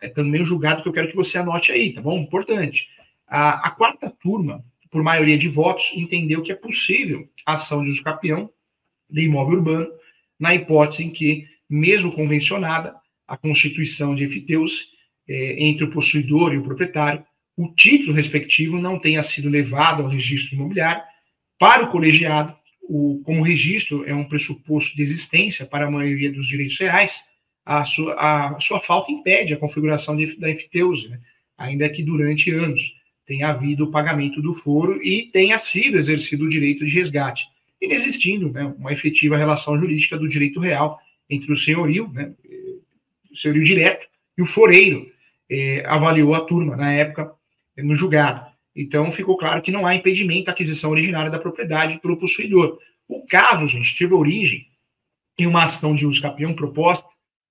É 0.00 0.08
também 0.08 0.42
um 0.42 0.44
julgado 0.44 0.82
que 0.82 0.88
eu 0.88 0.92
quero 0.92 1.08
que 1.08 1.16
você 1.16 1.38
anote 1.38 1.72
aí, 1.72 1.92
tá 1.92 2.02
bom? 2.02 2.18
Importante. 2.18 2.88
A, 3.26 3.68
a 3.68 3.70
quarta 3.70 4.10
turma, 4.10 4.64
por 4.90 5.02
maioria 5.02 5.38
de 5.38 5.48
votos, 5.48 5.92
entendeu 5.94 6.42
que 6.42 6.52
é 6.52 6.54
possível 6.54 7.28
a 7.46 7.54
ação 7.54 7.82
de 7.82 7.90
uso 7.90 8.02
de 9.08 9.22
imóvel 9.22 9.58
urbano, 9.58 9.88
na 10.38 10.54
hipótese 10.54 11.04
em 11.04 11.10
que, 11.10 11.46
mesmo 11.68 12.12
convencionada, 12.12 12.94
a 13.26 13.36
constituição 13.36 14.14
de 14.14 14.24
enfiteuse 14.24 14.86
é, 15.28 15.64
entre 15.64 15.84
o 15.84 15.90
possuidor 15.90 16.52
e 16.52 16.58
o 16.58 16.62
proprietário, 16.62 17.24
o 17.56 17.68
título 17.74 18.12
respectivo 18.12 18.78
não 18.78 18.98
tenha 18.98 19.22
sido 19.22 19.48
levado 19.48 20.02
ao 20.02 20.08
registro 20.08 20.54
imobiliário. 20.54 21.02
Para 21.58 21.84
o 21.84 21.90
colegiado, 21.90 22.56
o, 22.82 23.20
como 23.24 23.40
o 23.40 23.44
registro 23.44 24.04
é 24.08 24.14
um 24.14 24.24
pressuposto 24.24 24.96
de 24.96 25.02
existência 25.02 25.66
para 25.66 25.86
a 25.86 25.90
maioria 25.90 26.32
dos 26.32 26.48
direitos 26.48 26.78
reais, 26.78 27.22
a 27.64 27.84
sua, 27.84 28.14
a 28.14 28.60
sua 28.60 28.80
falta 28.80 29.12
impede 29.12 29.54
a 29.54 29.56
configuração 29.56 30.16
de, 30.16 30.36
da 30.38 30.50
enfiteuse, 30.50 31.08
né? 31.08 31.20
ainda 31.56 31.88
que 31.88 32.02
durante 32.02 32.50
anos 32.50 32.94
tenha 33.26 33.48
havido 33.48 33.84
o 33.84 33.90
pagamento 33.90 34.42
do 34.42 34.54
foro 34.54 35.02
e 35.02 35.30
tenha 35.32 35.58
sido 35.58 35.98
exercido 35.98 36.44
o 36.44 36.48
direito 36.48 36.84
de 36.84 36.94
resgate, 36.94 37.46
inexistindo 37.80 38.50
né, 38.50 38.64
uma 38.78 38.92
efetiva 38.92 39.36
relação 39.36 39.78
jurídica 39.78 40.18
do 40.18 40.28
direito 40.28 40.58
real 40.58 40.98
entre 41.28 41.52
o 41.52 41.56
senhorio, 41.56 42.10
né, 42.12 42.32
o 43.30 43.36
senhorio 43.36 43.62
direto, 43.62 44.06
e 44.36 44.42
o 44.42 44.46
foreiro, 44.46 45.06
eh, 45.48 45.84
avaliou 45.86 46.34
a 46.34 46.40
turma 46.40 46.76
na 46.76 46.92
época 46.92 47.32
no 47.76 47.94
julgado. 47.94 48.50
Então, 48.74 49.10
ficou 49.12 49.36
claro 49.36 49.62
que 49.62 49.70
não 49.70 49.86
há 49.86 49.94
impedimento 49.94 50.48
à 50.48 50.52
aquisição 50.52 50.90
originária 50.90 51.30
da 51.30 51.38
propriedade 51.38 52.00
pelo 52.00 52.16
possuidor. 52.16 52.78
O 53.08 53.26
caso, 53.26 53.66
gente, 53.66 53.96
teve 53.96 54.14
origem 54.14 54.66
em 55.38 55.46
uma 55.46 55.64
ação 55.64 55.94
de 55.94 56.06
uso 56.06 56.22
capião 56.22 56.54
proposta 56.54 57.08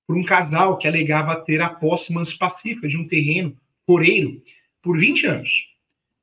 por 0.10 0.18
um 0.18 0.24
casal 0.24 0.76
que 0.76 0.88
alegava 0.88 1.36
ter 1.36 1.62
a 1.62 1.70
posse 1.70 2.12
pacífica 2.36 2.88
de 2.88 2.98
um 2.98 3.08
terreno 3.08 3.56
foreiro 3.86 4.42
por 4.82 4.98
20 4.98 5.28
anos, 5.28 5.76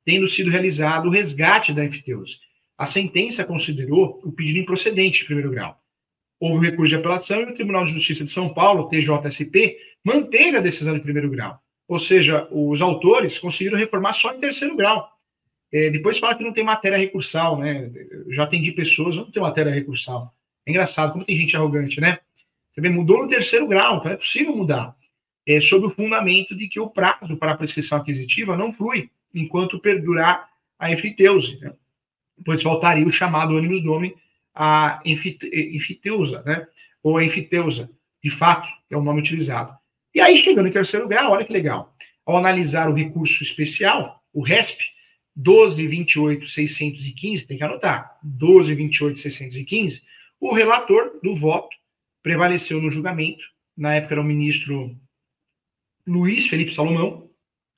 tendo 0.03 0.27
sido 0.27 0.51
realizado 0.51 1.05
o 1.05 1.09
resgate 1.09 1.71
da 1.71 1.85
enfiteuse. 1.85 2.35
A 2.77 2.85
sentença 2.85 3.45
considerou 3.45 4.19
o 4.25 4.29
pedido 4.29 4.59
improcedente 4.59 5.19
de 5.19 5.25
primeiro 5.25 5.49
grau. 5.51 5.81
Houve 6.37 6.57
o 6.57 6.69
recurso 6.69 6.89
de 6.89 6.95
apelação 6.97 7.39
e 7.39 7.43
o 7.45 7.53
Tribunal 7.53 7.85
de 7.85 7.93
Justiça 7.93 8.25
de 8.25 8.29
São 8.29 8.53
Paulo, 8.53 8.89
TJSP, 8.89 9.77
manteve 10.03 10.57
a 10.57 10.61
decisão 10.61 10.93
de 10.93 10.99
primeiro 10.99 11.29
grau. 11.29 11.57
Ou 11.87 11.97
seja, 11.97 12.45
os 12.51 12.81
autores 12.81 13.39
conseguiram 13.39 13.77
reformar 13.77 14.11
só 14.11 14.33
em 14.33 14.41
terceiro 14.41 14.75
grau. 14.75 15.09
É, 15.71 15.89
depois 15.91 16.17
fala 16.17 16.35
que 16.35 16.43
não 16.43 16.51
tem 16.51 16.61
matéria 16.65 16.97
recursal, 16.97 17.57
né? 17.57 17.89
Eu 18.11 18.33
já 18.33 18.43
atendi 18.43 18.73
pessoas, 18.73 19.15
não 19.15 19.31
tem 19.31 19.41
matéria 19.41 19.71
recursal. 19.71 20.35
É 20.65 20.71
engraçado, 20.71 21.13
como 21.13 21.23
tem 21.23 21.37
gente 21.37 21.55
arrogante, 21.55 22.01
né? 22.01 22.19
Você 22.77 22.89
mudou 22.89 23.23
no 23.23 23.27
terceiro 23.27 23.67
grau, 23.67 23.97
então 23.97 24.11
é 24.11 24.15
possível 24.15 24.55
mudar. 24.55 24.95
É, 25.45 25.59
sob 25.59 25.87
o 25.87 25.89
fundamento 25.89 26.55
de 26.55 26.67
que 26.67 26.79
o 26.79 26.89
prazo 26.89 27.35
para 27.37 27.53
a 27.53 27.57
prescrição 27.57 27.97
aquisitiva 27.97 28.55
não 28.55 28.71
flui 28.71 29.09
enquanto 29.33 29.79
perdurar 29.79 30.47
a 30.77 30.91
enfiteuse, 30.91 31.57
né? 31.59 31.73
pois 32.45 32.61
faltaria 32.61 33.07
o 33.07 33.11
chamado 33.11 33.55
ônibus 33.55 33.81
dome 33.81 34.15
a 34.53 35.01
enfiteusa, 35.05 36.43
né? 36.43 36.67
ou 37.01 37.17
a 37.17 37.23
enfiteusa, 37.23 37.89
de 38.23 38.29
fato, 38.29 38.67
é 38.89 38.97
o 38.97 39.01
nome 39.01 39.21
utilizado. 39.21 39.75
E 40.13 40.19
aí, 40.19 40.37
chegando 40.37 40.67
em 40.67 40.71
terceiro 40.71 41.07
grau, 41.07 41.31
olha 41.31 41.45
que 41.45 41.53
legal. 41.53 41.95
Ao 42.25 42.37
analisar 42.37 42.89
o 42.89 42.93
recurso 42.93 43.41
especial, 43.43 44.21
o 44.33 44.43
RESP, 44.43 44.83
12.28.615, 45.39 47.47
tem 47.47 47.57
que 47.57 47.63
anotar, 47.63 48.19
12.28.615, 48.25 50.01
o 50.39 50.53
relator 50.53 51.19
do 51.23 51.35
voto 51.35 51.75
prevaleceu 52.27 52.81
no 52.81 52.91
julgamento, 52.91 53.41
na 53.77 53.95
época 53.95 54.15
era 54.15 54.21
o 54.21 54.25
ministro 54.25 54.93
Luiz 56.05 56.45
Felipe 56.45 56.73
Salomão, 56.73 57.29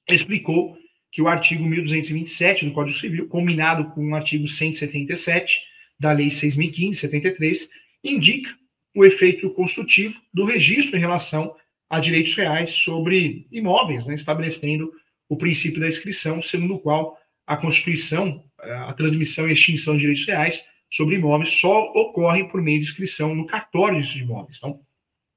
explicou 0.07 0.75
que 1.11 1.21
o 1.21 1.27
artigo 1.27 1.63
1227 1.63 2.65
do 2.65 2.71
Código 2.71 2.97
Civil, 2.97 3.27
combinado 3.27 3.91
com 3.91 4.09
o 4.09 4.15
artigo 4.15 4.47
177 4.47 5.61
da 5.99 6.13
Lei 6.13 6.29
6.015-73, 6.29 7.69
indica 8.03 8.49
o 8.95 9.05
efeito 9.05 9.51
construtivo 9.51 10.19
do 10.33 10.45
registro 10.45 10.97
em 10.97 10.99
relação 10.99 11.55
a 11.87 11.99
direitos 11.99 12.33
reais 12.33 12.71
sobre 12.71 13.45
imóveis, 13.51 14.07
né, 14.07 14.15
estabelecendo 14.15 14.91
o 15.29 15.37
princípio 15.37 15.79
da 15.79 15.87
inscrição, 15.87 16.41
segundo 16.41 16.73
o 16.73 16.79
qual 16.79 17.19
a 17.45 17.55
constituição, 17.55 18.43
a 18.57 18.93
transmissão 18.93 19.47
e 19.47 19.53
extinção 19.53 19.93
de 19.93 19.99
direitos 19.99 20.25
reais 20.25 20.65
sobre 20.89 21.15
imóveis 21.15 21.51
só 21.51 21.91
ocorre 21.93 22.45
por 22.45 22.61
meio 22.61 22.79
de 22.79 22.85
inscrição 22.85 23.35
no 23.35 23.45
cartório 23.45 24.01
de 24.01 24.19
imóveis. 24.21 24.57
Então, 24.57 24.79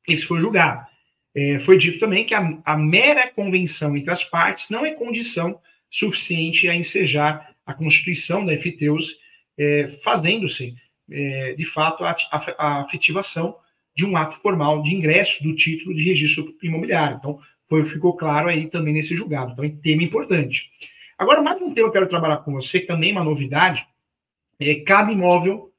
esse 0.08 0.24
foi 0.24 0.40
julgado. 0.40 0.86
É, 1.34 1.58
foi 1.58 1.78
dito 1.78 1.98
também 1.98 2.24
que 2.24 2.34
a, 2.34 2.58
a, 2.64 2.76
mera 2.76 3.28
convenção 3.28 3.96
entre 3.96 4.10
as 4.10 4.22
partes 4.22 4.68
não 4.68 4.84
é 4.84 4.92
condição 4.92 5.58
suficiente 5.88 6.68
a 6.68 6.74
ensejar 6.74 7.54
a 7.64 7.72
constituição 7.72 8.44
da 8.44 8.56
FTEUS, 8.56 9.16
é, 9.56 9.88
fazendo-se, 10.02 10.74
é, 11.10 11.54
de 11.54 11.64
fato, 11.64 12.04
a, 12.04 12.16
a, 12.58 12.80
afetivação 12.80 13.56
de 13.94 14.04
um 14.04 14.16
ato 14.16 14.36
formal 14.36 14.82
de 14.82 14.94
ingresso 14.94 15.42
do 15.42 15.54
título 15.54 15.94
de 15.94 16.04
registro 16.04 16.54
imobiliário. 16.62 17.16
Então, 17.18 17.38
foi, 17.68 17.84
ficou 17.84 18.16
claro 18.16 18.48
aí 18.48 18.68
também 18.68 18.92
nesse 18.92 19.16
julgado. 19.16 19.52
Então, 19.52 19.64
é 19.64 19.70
tema 19.70 20.02
importante. 20.02 20.70
Agora, 21.18 21.40
mais 21.40 21.60
um 21.60 21.72
tema 21.72 21.74
que 21.74 21.80
eu 21.80 21.92
quero 21.92 22.08
trabalhar 22.08 22.38
com 22.38 22.52
você, 22.52 22.80
que 22.80 22.86
também 22.86 23.10
é 23.10 23.12
uma 23.12 23.24
novidade, 23.24 23.86
cabe 24.87 25.12
imóvel, 25.12 25.72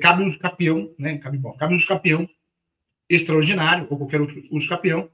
cabe 0.00 0.24
uso 0.24 0.38
capião, 0.38 0.94
né? 0.98 1.18
Cabe, 1.18 1.38
bom, 1.38 1.52
cabe 1.52 1.74
uso 1.74 1.86
capião 1.86 2.28
extraordinário, 3.08 3.86
ou 3.90 3.96
qualquer 3.96 4.20
outro 4.20 4.42
uso 4.50 4.68
capião, 4.68 5.08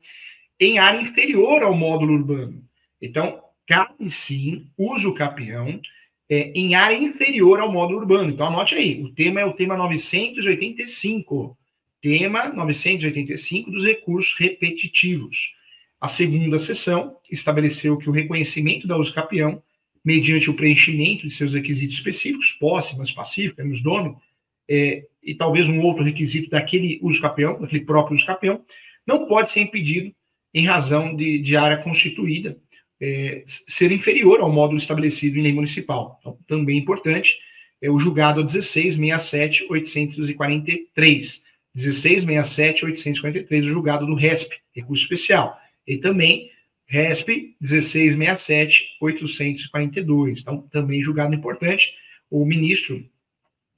em 0.58 0.78
área 0.78 1.00
inferior 1.00 1.62
ao 1.62 1.74
módulo 1.74 2.14
urbano. 2.14 2.62
Então, 3.00 3.40
cabe 3.66 4.10
sim 4.10 4.68
uso 4.76 5.14
capião 5.14 5.80
é, 6.28 6.50
em 6.52 6.74
área 6.74 6.96
inferior 6.96 7.60
ao 7.60 7.70
módulo 7.70 8.00
urbano. 8.00 8.30
Então, 8.30 8.46
anote 8.46 8.74
aí, 8.74 9.02
o 9.02 9.12
tema 9.12 9.40
é 9.40 9.44
o 9.44 9.52
tema 9.52 9.76
985 9.76 11.56
tema 12.04 12.50
985 12.50 13.70
dos 13.70 13.82
recursos 13.82 14.34
repetitivos. 14.38 15.56
A 15.98 16.06
segunda 16.06 16.58
sessão 16.58 17.16
estabeleceu 17.30 17.96
que 17.96 18.10
o 18.10 18.12
reconhecimento 18.12 18.86
da 18.86 18.94
uso 18.94 19.14
capião, 19.14 19.62
mediante 20.04 20.50
o 20.50 20.54
preenchimento 20.54 21.26
de 21.26 21.32
seus 21.32 21.54
requisitos 21.54 21.96
específicos, 21.96 22.52
posse, 22.52 22.96
mas 22.96 23.10
pacífica, 23.10 23.64
nos 23.64 23.80
dono, 23.80 24.20
é, 24.68 25.04
e 25.22 25.34
talvez 25.34 25.66
um 25.68 25.80
outro 25.80 26.04
requisito 26.04 26.50
daquele 26.50 26.98
uso 27.02 27.20
capião, 27.20 27.60
daquele 27.60 27.84
próprio 27.84 28.14
uso 28.14 28.24
capião, 28.26 28.64
não 29.06 29.26
pode 29.26 29.50
ser 29.50 29.60
impedido 29.60 30.14
em 30.52 30.66
razão 30.66 31.16
de, 31.16 31.38
de 31.38 31.56
área 31.56 31.78
constituída 31.78 32.58
é, 33.00 33.44
ser 33.68 33.92
inferior 33.92 34.40
ao 34.40 34.52
módulo 34.52 34.78
estabelecido 34.78 35.38
em 35.38 35.42
lei 35.42 35.52
municipal. 35.52 36.18
Então, 36.20 36.36
também 36.46 36.78
importante, 36.78 37.38
é 37.80 37.90
o 37.90 37.98
julgado 37.98 38.44
1667-843 38.44 41.42
1667-843, 41.76 43.60
o 43.60 43.64
julgado 43.64 44.06
do 44.06 44.14
RESP, 44.14 44.54
recurso 44.74 45.02
especial. 45.02 45.58
E 45.86 45.98
também 45.98 46.50
RESP 46.86 47.56
1667-842. 47.62 50.40
Então, 50.40 50.62
também 50.70 51.02
julgado 51.02 51.34
importante. 51.34 51.94
O 52.30 52.44
ministro 52.44 53.02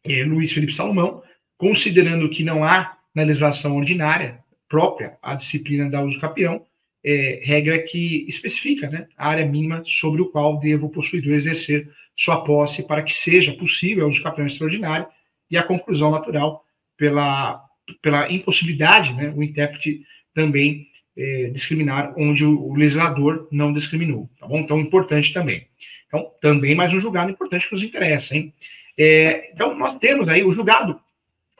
é, 0.04 0.24
Luiz 0.24 0.52
Felipe 0.52 0.72
Salomão, 0.72 1.22
considerando 1.56 2.28
que 2.28 2.42
não 2.44 2.64
há 2.64 2.98
na 3.14 3.22
legislação 3.22 3.76
ordinária 3.76 4.40
própria 4.68 5.16
a 5.22 5.34
disciplina 5.34 5.88
da 5.88 6.02
uso 6.02 6.20
capião, 6.20 6.66
é, 7.04 7.40
regra 7.42 7.80
que 7.82 8.26
especifica 8.28 8.90
né, 8.90 9.06
a 9.16 9.28
área 9.28 9.46
mínima 9.46 9.82
sobre 9.84 10.20
o 10.20 10.30
qual 10.30 10.58
deva 10.58 10.86
o 10.86 10.90
possuidor 10.90 11.34
exercer 11.34 11.88
sua 12.16 12.42
posse 12.42 12.82
para 12.82 13.02
que 13.02 13.14
seja 13.14 13.52
possível 13.52 14.04
o 14.04 14.08
uso 14.08 14.22
capião 14.22 14.46
extraordinário 14.46 15.06
e 15.50 15.56
a 15.56 15.62
conclusão 15.62 16.10
natural 16.10 16.64
pela 16.96 17.62
pela 18.02 18.30
impossibilidade, 18.32 19.14
né, 19.14 19.32
o 19.36 19.42
intérprete 19.42 20.02
também 20.34 20.88
é, 21.16 21.50
discriminar 21.50 22.12
onde 22.16 22.44
o, 22.44 22.60
o, 22.60 22.74
legislador 22.74 23.48
não 23.50 23.72
discriminou, 23.72 24.28
tá 24.38 24.46
bom? 24.46 24.58
Então, 24.58 24.78
importante 24.78 25.32
também. 25.32 25.66
Então, 26.06 26.30
também 26.40 26.74
mais 26.74 26.92
um 26.92 27.00
julgado 27.00 27.30
importante 27.30 27.66
que 27.66 27.72
nos 27.72 27.82
interessa, 27.82 28.36
hein? 28.36 28.52
É, 28.98 29.50
então, 29.52 29.76
nós 29.76 29.96
temos 29.96 30.28
aí 30.28 30.44
o 30.44 30.52
julgado. 30.52 31.00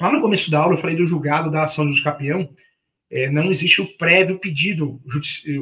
Lá 0.01 0.13
no 0.13 0.21
começo 0.21 0.51
da 0.51 0.61
aula, 0.61 0.75
eu 0.75 0.79
falei 0.79 0.97
do 0.97 1.07
julgado 1.07 1.51
da 1.51 1.65
ação 1.65 1.89
do 1.89 2.03
campeão. 2.03 2.49
É, 3.11 3.31
não 3.31 3.51
existe 3.51 3.81
o 3.81 3.97
prévio 3.97 4.39
pedido 4.39 5.01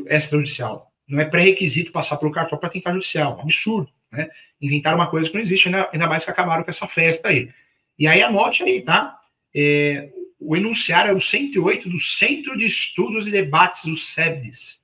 extrajudicial. 0.09 0.91
Não 1.07 1.21
é 1.21 1.25
pré-requisito 1.25 1.93
passar 1.93 2.17
pelo 2.17 2.33
cartório 2.33 2.59
para 2.59 2.71
tentar 2.71 2.93
judicial. 2.93 3.41
Absurdo, 3.41 3.91
né? 4.11 4.29
Inventar 4.61 4.95
uma 4.95 5.07
coisa 5.09 5.29
que 5.29 5.35
não 5.35 5.43
existe, 5.43 5.69
ainda, 5.69 5.89
ainda 5.93 6.07
mais 6.09 6.25
que 6.25 6.31
acabaram 6.31 6.65
com 6.65 6.71
essa 6.71 6.89
festa 6.89 7.29
aí. 7.29 7.51
E 7.99 8.07
aí 8.09 8.23
anote 8.23 8.63
aí, 8.63 8.83
tá? 8.83 9.19
É, 9.55 10.11
o 10.47 10.57
enunciar 10.57 11.09
é 11.09 11.13
o 11.13 11.21
108 11.21 11.89
do 11.89 11.99
Centro 12.01 12.57
de 12.57 12.67
Estudos 12.67 13.27
e 13.27 13.31
Debates, 13.31 13.85
o 13.85 13.97
SEBDES. 13.97 14.83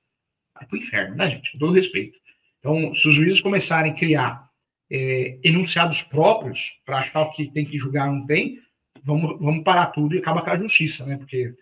vai 0.55 0.65
para 0.65 0.75
o 0.75 0.79
inferno, 0.79 1.15
né, 1.15 1.29
gente? 1.29 1.51
Com 1.51 1.59
todo 1.59 1.73
respeito. 1.73 2.17
Então, 2.59 2.93
se 2.93 3.07
os 3.07 3.13
juízes 3.13 3.41
começarem 3.41 3.91
a 3.91 3.95
criar 3.95 4.49
é, 4.91 5.39
enunciados 5.43 6.01
próprios 6.03 6.79
para 6.85 6.99
achar 6.99 7.21
o 7.21 7.31
que 7.31 7.51
tem 7.51 7.65
que 7.65 7.77
julgar 7.77 8.07
não 8.07 8.25
tem, 8.25 8.59
vamos, 9.03 9.39
vamos 9.39 9.63
parar 9.63 9.87
tudo 9.87 10.15
e 10.15 10.19
acaba 10.19 10.41
com 10.41 10.49
a 10.49 10.57
justiça, 10.57 11.05
né? 11.05 11.17
Porque 11.17 11.53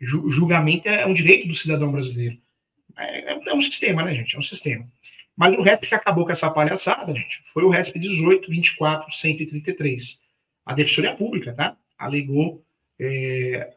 julgamento 0.00 0.88
é 0.88 1.04
um 1.04 1.12
direito 1.12 1.48
do 1.48 1.54
cidadão 1.54 1.90
brasileiro. 1.90 2.38
É, 2.96 3.32
é, 3.32 3.40
é, 3.48 3.54
um 3.54 3.60
sistema, 3.60 4.04
né, 4.04 4.14
gente? 4.14 4.36
É 4.36 4.38
um 4.38 4.42
sistema. 4.42 4.88
Mas 5.36 5.54
o 5.54 5.62
RESP 5.62 5.88
que 5.88 5.94
acabou 5.94 6.24
com 6.24 6.32
essa 6.32 6.50
palhaçada, 6.50 7.14
gente, 7.14 7.40
foi 7.52 7.62
o 7.62 7.68
RESP 7.68 7.98
18, 7.98 8.50
24, 8.50 9.12
133. 9.12 10.20
A 10.64 10.74
Defensoria 10.74 11.14
Pública, 11.14 11.52
tá? 11.52 11.76
Alegou, 11.96 12.64
é, 13.00 13.74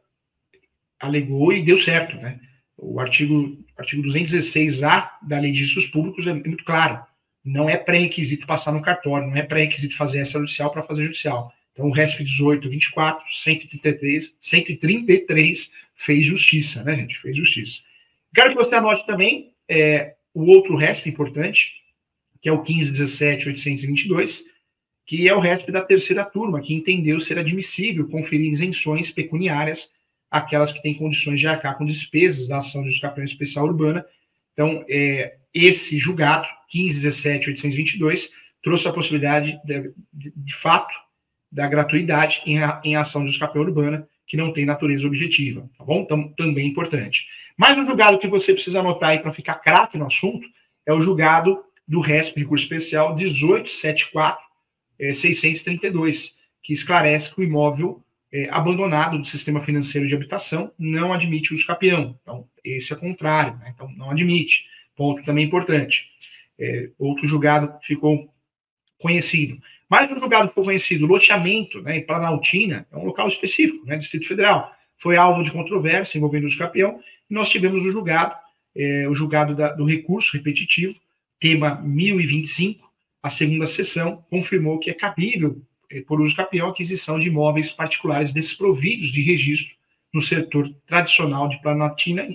alegou 0.99 1.53
e 1.53 1.63
deu 1.63 1.77
certo, 1.77 2.15
né? 2.17 2.39
O 2.77 2.99
artigo, 2.99 3.63
artigo 3.77 4.01
216A 4.03 5.09
da 5.21 5.39
Lei 5.39 5.51
de 5.51 5.59
Registros 5.59 5.87
Públicos 5.87 6.25
é 6.25 6.33
muito 6.33 6.63
claro. 6.63 7.03
Não 7.43 7.69
é 7.69 7.77
pré-requisito 7.77 8.47
passar 8.47 8.71
no 8.71 8.81
cartório, 8.81 9.27
não 9.27 9.35
é 9.35 9.43
pré-requisito 9.43 9.95
fazer 9.95 10.19
essa 10.19 10.39
judicial 10.39 10.71
para 10.71 10.83
fazer 10.83 11.03
judicial. 11.05 11.51
Então, 11.73 11.87
o 11.87 11.91
RESP 11.91 12.23
18, 12.23 12.69
24, 12.69 13.25
133, 13.33 14.35
133 14.39 15.71
fez 15.95 16.25
justiça, 16.25 16.83
né, 16.83 16.95
gente? 16.95 17.17
Fez 17.19 17.35
justiça. 17.35 17.81
Quero 18.33 18.49
que 18.49 18.55
você 18.55 18.75
anote 18.75 19.05
também 19.05 19.53
é, 19.67 20.15
o 20.33 20.45
outro 20.45 20.75
RESP 20.75 21.09
importante, 21.09 21.73
que 22.41 22.49
é 22.49 22.51
o 22.51 22.57
1517 22.57 23.47
822, 23.47 24.43
que 25.11 25.27
é 25.27 25.35
o 25.35 25.41
RESP 25.41 25.73
da 25.73 25.81
terceira 25.81 26.23
turma, 26.23 26.61
que 26.61 26.73
entendeu 26.73 27.19
ser 27.19 27.37
admissível 27.37 28.07
conferir 28.07 28.49
isenções 28.49 29.11
pecuniárias 29.11 29.91
àquelas 30.31 30.71
que 30.71 30.81
têm 30.81 30.93
condições 30.93 31.37
de 31.37 31.45
arcar 31.45 31.77
com 31.77 31.83
despesas 31.83 32.47
da 32.47 32.59
ação 32.59 32.81
de 32.81 32.87
escapeão 32.87 33.25
especial 33.25 33.65
urbana. 33.65 34.05
Então, 34.53 34.85
é, 34.87 35.35
esse 35.53 35.99
julgado, 35.99 36.47
1517 36.73 37.49
822, 37.49 38.31
trouxe 38.63 38.87
a 38.87 38.93
possibilidade, 38.93 39.59
de, 39.65 39.93
de, 40.13 40.33
de 40.33 40.55
fato, 40.55 40.93
da 41.51 41.67
gratuidade 41.67 42.41
em, 42.45 42.59
em 42.85 42.95
ação 42.95 43.25
de 43.25 43.31
escapeão 43.31 43.65
urbana, 43.65 44.07
que 44.25 44.37
não 44.37 44.53
tem 44.53 44.65
natureza 44.65 45.05
objetiva, 45.05 45.69
tá 45.77 45.83
bom? 45.83 46.03
Então, 46.03 46.29
também 46.37 46.69
importante. 46.69 47.25
Mas 47.57 47.77
um 47.77 47.85
julgado 47.85 48.17
que 48.17 48.29
você 48.29 48.53
precisa 48.53 48.79
anotar 48.79 49.09
aí 49.09 49.19
para 49.19 49.33
ficar 49.33 49.55
craque 49.55 49.97
no 49.97 50.07
assunto 50.07 50.47
é 50.85 50.93
o 50.93 51.01
julgado 51.01 51.61
do 51.85 51.99
RESP, 51.99 52.39
recurso 52.39 52.63
especial 52.63 53.13
1874 53.13 54.50
é, 55.01 55.13
632, 55.13 56.37
que 56.61 56.73
esclarece 56.73 57.33
que 57.33 57.41
o 57.41 57.43
imóvel 57.43 58.03
é, 58.31 58.47
abandonado 58.51 59.17
do 59.17 59.25
sistema 59.25 59.59
financeiro 59.59 60.07
de 60.07 60.15
habitação 60.15 60.71
não 60.77 61.11
admite 61.11 61.53
uso 61.53 61.65
capião. 61.65 62.17
Então, 62.21 62.47
esse 62.63 62.93
é 62.93 62.95
contrário, 62.95 63.57
né? 63.57 63.73
então 63.73 63.91
não 63.97 64.11
admite. 64.11 64.65
Ponto 64.95 65.23
também 65.23 65.45
importante. 65.45 66.09
É, 66.59 66.89
outro 66.99 67.27
julgado 67.27 67.73
ficou 67.81 68.31
conhecido. 68.99 69.59
Mas 69.89 70.11
o 70.11 70.19
julgado 70.19 70.49
foi 70.49 70.63
conhecido, 70.63 71.07
loteamento, 71.07 71.81
né, 71.81 71.97
em 71.97 72.05
Planaltina, 72.05 72.87
é 72.91 72.95
um 72.95 73.03
local 73.03 73.27
específico, 73.27 73.85
né, 73.85 73.97
Distrito 73.97 74.27
Federal, 74.27 74.71
foi 74.97 75.17
alvo 75.17 75.43
de 75.43 75.51
controvérsia 75.51 76.17
envolvendo 76.17 76.47
o 76.47 76.57
capião, 76.57 76.99
e 77.29 77.33
nós 77.33 77.49
tivemos 77.49 77.83
o 77.83 77.91
julgado, 77.91 78.35
é, 78.73 79.07
o 79.09 79.15
julgado 79.15 79.55
da, 79.55 79.73
do 79.73 79.83
recurso 79.83 80.37
repetitivo, 80.37 80.95
tema 81.39 81.81
1025, 81.81 82.90
a 83.21 83.29
segunda 83.29 83.67
sessão 83.67 84.25
confirmou 84.29 84.79
que 84.79 84.89
é 84.89 84.93
cabível, 84.93 85.61
é, 85.89 86.01
por 86.01 86.21
uso 86.21 86.35
capião, 86.35 86.67
a 86.67 86.71
aquisição 86.71 87.19
de 87.19 87.27
imóveis 87.27 87.71
particulares 87.71 88.31
desprovidos 88.31 89.11
de 89.11 89.21
registro 89.21 89.75
no 90.13 90.21
setor 90.21 90.73
tradicional 90.87 91.47
de 91.47 91.61
Planaltina. 91.61 92.27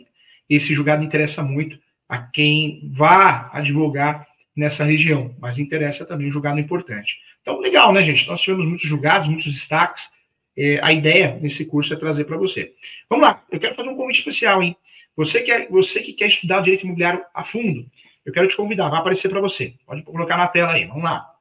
Esse 0.49 0.75
julgado 0.75 1.03
interessa 1.03 1.43
muito 1.43 1.79
a 2.09 2.19
quem 2.19 2.89
vá 2.93 3.51
advogar 3.53 4.27
nessa 4.55 4.85
região, 4.85 5.35
mas 5.39 5.59
interessa 5.59 6.07
também 6.07 6.29
um 6.29 6.33
julgado 6.33 6.59
importante. 6.59 7.19
Então, 7.43 7.61
legal, 7.61 7.93
né, 7.93 8.03
gente? 8.03 8.27
Nós 8.27 8.41
tivemos 8.41 8.67
muitos 8.67 8.89
julgados, 8.89 9.29
muitos 9.29 9.47
destaques. 9.47 10.09
É, 10.57 10.81
a 10.83 10.93
ideia 10.93 11.39
nesse 11.43 11.67
curso 11.67 11.93
é 11.93 11.97
trazer 11.97 12.25
para 12.25 12.39
você. 12.39 12.73
Vamos 13.11 13.27
lá, 13.27 13.45
eu 13.51 13.61
quero 13.61 13.75
fazer 13.75 13.89
um 13.89 13.97
convite 13.97 14.21
especial, 14.21 14.63
hein? 14.63 14.75
Você 15.15 15.43
que, 15.43 15.51
é, 15.51 15.69
você 15.69 16.01
que 16.01 16.13
quer 16.13 16.29
estudar 16.29 16.61
direito 16.61 16.85
imobiliário 16.85 17.23
a 17.35 17.45
fundo, 17.45 17.87
eu 18.27 18.33
quero 18.33 18.49
te 18.49 18.57
convidar, 18.57 18.89
vai 18.89 18.99
aparecer 18.99 19.29
para 19.29 19.41
você. 19.41 19.75
Pode 19.87 20.03
colocar 20.03 20.37
na 20.37 20.49
tela 20.49 20.73
aí, 20.73 20.85
vamos 20.85 21.05
lá. 21.05 21.33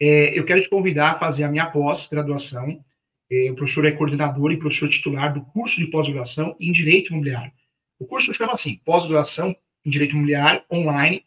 É, 0.00 0.38
eu 0.38 0.44
quero 0.44 0.62
te 0.62 0.68
convidar 0.68 1.12
a 1.12 1.18
fazer 1.18 1.44
a 1.44 1.48
minha 1.48 1.66
pós-graduação. 1.66 2.84
É, 3.30 3.50
o 3.50 3.54
professor 3.54 3.86
é 3.86 3.92
coordenador 3.92 4.52
e 4.52 4.58
professor 4.58 4.88
titular 4.88 5.32
do 5.32 5.40
curso 5.40 5.80
de 5.80 5.86
pós-graduação 5.86 6.54
em 6.60 6.70
Direito 6.70 7.12
Imobiliário. 7.12 7.52
O 7.98 8.06
curso 8.06 8.32
chama 8.32 8.52
assim, 8.52 8.80
pós-graduação 8.84 9.56
em 9.84 9.90
Direito 9.90 10.12
Imobiliário, 10.12 10.62
online, 10.70 11.24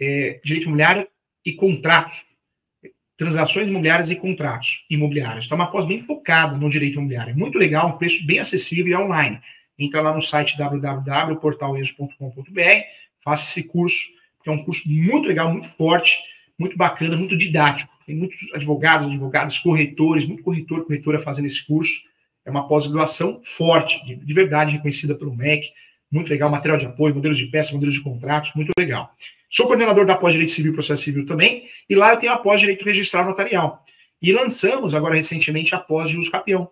é, 0.00 0.40
Direito 0.44 0.64
Imobiliário 0.64 1.06
e 1.44 1.52
Contratos 1.52 2.24
transações 3.18 3.68
imobiliárias 3.68 4.10
e 4.10 4.16
contratos 4.16 4.86
imobiliários. 4.88 5.44
Então, 5.44 5.58
é 5.58 5.60
uma 5.60 5.70
pós 5.70 5.84
bem 5.84 6.00
focada 6.00 6.56
no 6.56 6.70
direito 6.70 6.94
imobiliário. 6.94 7.36
Muito 7.36 7.58
legal, 7.58 7.88
um 7.88 7.98
preço 7.98 8.24
bem 8.24 8.38
acessível 8.38 8.86
e 8.86 8.94
online. 8.94 9.38
Entra 9.76 10.00
lá 10.00 10.14
no 10.14 10.22
site 10.22 10.56
www.portaleso.com.br, 10.56 12.84
faça 13.28 13.44
esse 13.44 13.62
curso, 13.62 14.06
que 14.42 14.48
é 14.48 14.52
um 14.52 14.64
curso 14.64 14.88
muito 14.88 15.28
legal, 15.28 15.52
muito 15.52 15.68
forte, 15.68 16.16
muito 16.58 16.76
bacana, 16.78 17.14
muito 17.14 17.36
didático. 17.36 17.92
Tem 18.06 18.16
muitos 18.16 18.38
advogados, 18.54 19.06
advogadas, 19.06 19.58
corretores, 19.58 20.24
muito 20.24 20.42
corretor, 20.42 20.86
corretora 20.86 21.18
fazendo 21.18 21.44
esse 21.44 21.64
curso. 21.66 22.00
É 22.44 22.50
uma 22.50 22.66
pós-graduação 22.66 23.40
forte, 23.44 24.02
de, 24.06 24.16
de 24.16 24.34
verdade 24.34 24.72
reconhecida 24.72 25.14
pelo 25.14 25.34
MEC. 25.36 25.70
Muito 26.10 26.30
legal, 26.30 26.48
material 26.48 26.78
de 26.78 26.86
apoio, 26.86 27.14
modelos 27.14 27.36
de 27.36 27.44
peça, 27.46 27.74
modelos 27.74 27.94
de 27.94 28.00
contratos, 28.00 28.54
muito 28.54 28.70
legal. 28.78 29.14
Sou 29.50 29.66
coordenador 29.66 30.06
da 30.06 30.16
pós-direito 30.16 30.52
civil 30.52 30.72
e 30.72 30.74
processo 30.74 31.02
civil 31.02 31.26
também, 31.26 31.68
e 31.88 31.94
lá 31.94 32.12
eu 32.12 32.16
tenho 32.16 32.32
a 32.32 32.38
pós-direito 32.38 32.82
registral 32.82 33.26
notarial. 33.26 33.84
E 34.22 34.32
lançamos 34.32 34.94
agora 34.94 35.16
recentemente 35.16 35.74
a 35.74 35.78
pós 35.78 36.08
de 36.08 36.16
uso 36.16 36.30
capião. 36.30 36.70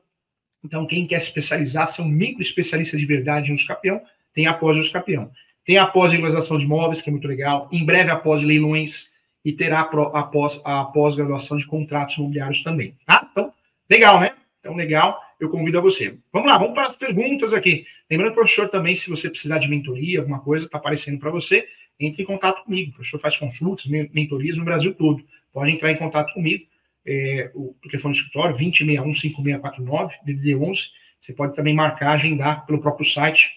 Então, 0.64 0.86
quem 0.86 1.06
quer 1.06 1.18
especializar, 1.18 1.86
ser 1.86 2.00
um 2.00 2.08
micro 2.08 2.40
especialista 2.40 2.96
de 2.96 3.04
verdade 3.04 3.50
em 3.50 3.54
uso 3.54 3.66
capião, 3.66 4.00
tem 4.32 4.46
a 4.46 4.54
pós 4.54 4.74
de 4.74 4.80
uso 4.80 4.92
capião. 4.92 5.30
Tem 5.66 5.78
a 5.78 5.86
pós 5.86 6.12
de 6.12 6.16
imóveis, 6.16 7.02
que 7.02 7.10
é 7.10 7.12
muito 7.12 7.26
legal. 7.26 7.68
Em 7.72 7.84
breve 7.84 8.08
a 8.08 8.16
pós 8.16 8.40
de 8.40 8.46
leilões 8.46 9.10
e 9.44 9.52
terá 9.52 9.80
a 9.80 10.22
pós, 10.22 10.60
a 10.64 10.84
pós-graduação 10.84 11.56
de 11.56 11.66
contratos 11.66 12.16
imobiliários 12.16 12.62
também. 12.62 12.94
Tá? 13.04 13.28
Então, 13.30 13.52
legal, 13.90 14.20
né? 14.20 14.32
Então, 14.60 14.76
legal, 14.76 15.20
eu 15.40 15.50
convido 15.50 15.78
a 15.78 15.80
você. 15.80 16.16
Vamos 16.32 16.48
lá, 16.48 16.56
vamos 16.56 16.72
para 16.72 16.86
as 16.86 16.94
perguntas 16.94 17.52
aqui. 17.52 17.84
Lembrando, 18.08 18.34
professor, 18.34 18.68
também, 18.68 18.94
se 18.94 19.10
você 19.10 19.28
precisar 19.28 19.58
de 19.58 19.68
mentoria, 19.68 20.20
alguma 20.20 20.38
coisa, 20.38 20.66
está 20.66 20.78
aparecendo 20.78 21.18
para 21.18 21.30
você, 21.30 21.66
entre 21.98 22.22
em 22.22 22.26
contato 22.26 22.62
comigo. 22.62 22.90
O 22.90 22.94
professor 22.94 23.18
faz 23.18 23.36
consultas, 23.36 23.86
mentorias 23.86 24.56
no 24.56 24.64
Brasil 24.64 24.94
todo. 24.94 25.24
Pode 25.52 25.70
entrar 25.72 25.90
em 25.90 25.96
contato 25.96 26.32
comigo. 26.32 26.64
É, 27.04 27.50
o 27.54 27.74
telefone 27.82 28.14
do 28.14 28.18
escritório, 28.18 28.56
2061-5649, 28.56 30.10
DDD11. 30.26 30.78
Você 31.20 31.32
pode 31.32 31.54
também 31.56 31.74
marcar, 31.74 32.12
agendar 32.12 32.66
pelo 32.66 32.80
próprio 32.80 33.04
site, 33.04 33.50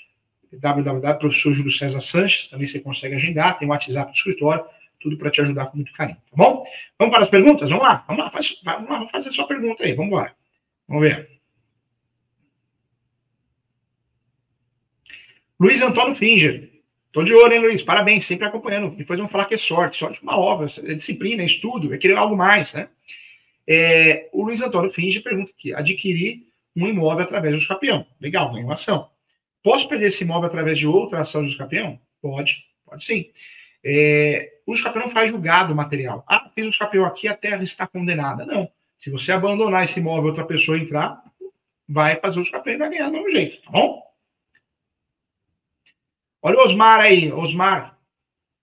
Sanches. 2.01 2.47
Também 2.47 2.67
você 2.67 2.79
consegue 2.79 3.15
agendar. 3.15 3.57
Tem 3.57 3.67
o 3.67 3.71
WhatsApp 3.71 4.11
do 4.11 4.15
escritório. 4.15 4.65
Tudo 4.99 5.17
para 5.17 5.31
te 5.31 5.39
ajudar 5.41 5.67
com 5.67 5.77
muito 5.77 5.93
carinho, 5.93 6.17
tá 6.17 6.35
bom? 6.35 6.65
Vamos 6.97 7.13
para 7.13 7.23
as 7.23 7.29
perguntas? 7.29 7.69
Vamos 7.69 7.85
lá, 7.85 8.03
vamos 8.05 8.21
lá, 8.21 8.29
faz, 8.29 8.59
vamos 8.61 8.89
lá, 8.89 8.97
vamos 8.97 9.11
fazer 9.11 9.31
sua 9.31 9.47
pergunta 9.47 9.81
aí, 9.83 9.93
vamos 9.93 10.11
embora. 10.11 10.35
Vamos 10.89 11.03
ver. 11.03 11.39
Luiz 15.57 15.81
Antônio 15.81 16.13
Finger. 16.13 16.69
Tô 17.11 17.23
de 17.23 17.33
olho, 17.33 17.53
hein, 17.53 17.59
Luiz? 17.59 17.81
Parabéns, 17.81 18.25
sempre 18.25 18.45
acompanhando. 18.45 18.95
Depois 18.95 19.19
vão 19.19 19.27
falar 19.27 19.45
que 19.45 19.55
é 19.55 19.57
sorte. 19.57 19.97
Sorte 19.97 20.19
é 20.19 20.23
uma 20.23 20.37
obra, 20.37 20.67
é 20.83 20.93
disciplina, 20.93 21.41
é 21.41 21.45
estudo, 21.45 21.93
é 21.93 21.97
querer 21.97 22.17
algo 22.17 22.35
mais, 22.35 22.73
né? 22.73 22.89
É, 23.67 24.29
o 24.33 24.43
Luiz 24.43 24.61
Antônio 24.61 24.91
Finge 24.91 25.19
pergunta 25.19 25.51
aqui: 25.51 25.73
adquirir 25.73 26.43
um 26.75 26.87
imóvel 26.87 27.23
através 27.23 27.55
do 27.55 27.61
escapião. 27.61 28.05
Legal, 28.19 28.53
ganhou 28.53 28.71
ação. 28.71 29.09
Posso 29.63 29.87
perder 29.87 30.07
esse 30.07 30.23
imóvel 30.23 30.47
através 30.47 30.77
de 30.77 30.87
outra 30.87 31.21
ação 31.21 31.43
de 31.43 31.51
escapião? 31.51 31.99
Pode, 32.21 32.65
pode 32.85 33.03
sim. 33.03 33.31
É, 33.83 34.59
o 34.65 34.73
escapião 34.73 35.05
não 35.05 35.11
faz 35.11 35.29
julgado 35.29 35.75
material. 35.75 36.23
Ah, 36.27 36.49
fiz 36.53 36.65
o 36.65 36.69
escapião 36.69 37.05
aqui, 37.05 37.27
a 37.27 37.35
terra 37.35 37.63
está 37.63 37.87
condenada. 37.87 38.45
Não. 38.45 38.69
Se 38.97 39.09
você 39.09 39.31
abandonar 39.31 39.83
esse 39.83 39.99
imóvel 39.99 40.29
outra 40.29 40.45
pessoa 40.45 40.77
entrar, 40.77 41.23
vai 41.87 42.17
fazer 42.17 42.39
o 42.39 42.43
escapião 42.43 42.75
e 42.75 42.77
vai 42.77 42.89
ganhar 42.89 43.07
do 43.07 43.13
mesmo 43.13 43.29
jeito, 43.29 43.61
tá 43.63 43.71
bom? 43.71 44.03
Olha 46.41 46.57
o 46.57 46.63
Osmar 46.63 46.99
aí, 46.99 47.31
Osmar. 47.31 47.97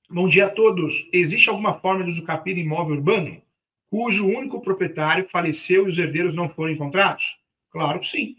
Bom 0.08 0.28
dia 0.28 0.46
a 0.46 0.50
todos. 0.50 1.08
Existe 1.12 1.48
alguma 1.48 1.74
forma 1.74 2.04
de 2.04 2.10
usucapião 2.10 2.56
imóvel 2.56 2.96
urbano 2.96 3.42
cujo 3.90 4.26
único 4.26 4.60
proprietário 4.60 5.28
faleceu 5.28 5.86
e 5.86 5.90
os 5.90 5.98
herdeiros 5.98 6.34
não 6.34 6.48
foram 6.48 6.72
encontrados? 6.72 7.38
Claro 7.70 8.00
que 8.00 8.06
sim. 8.06 8.36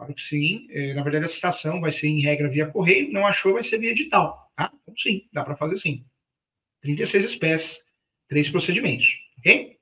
Claro 0.00 0.14
que 0.14 0.22
sim. 0.22 0.66
É, 0.70 0.94
na 0.94 1.02
verdade, 1.02 1.26
a 1.26 1.28
citação 1.28 1.78
vai 1.78 1.92
ser 1.92 2.08
em 2.08 2.22
regra 2.22 2.48
via 2.48 2.66
correio, 2.66 3.12
não 3.12 3.26
achou, 3.26 3.52
vai 3.52 3.62
ser 3.62 3.76
via 3.76 3.90
edital. 3.90 4.50
Tá? 4.56 4.72
Então, 4.82 4.96
sim, 4.96 5.28
dá 5.30 5.44
para 5.44 5.54
fazer 5.54 5.76
sim. 5.76 6.02
36 6.80 7.26
espécies, 7.26 7.84
três 8.26 8.48
procedimentos. 8.48 9.20
Ok? 9.38 9.76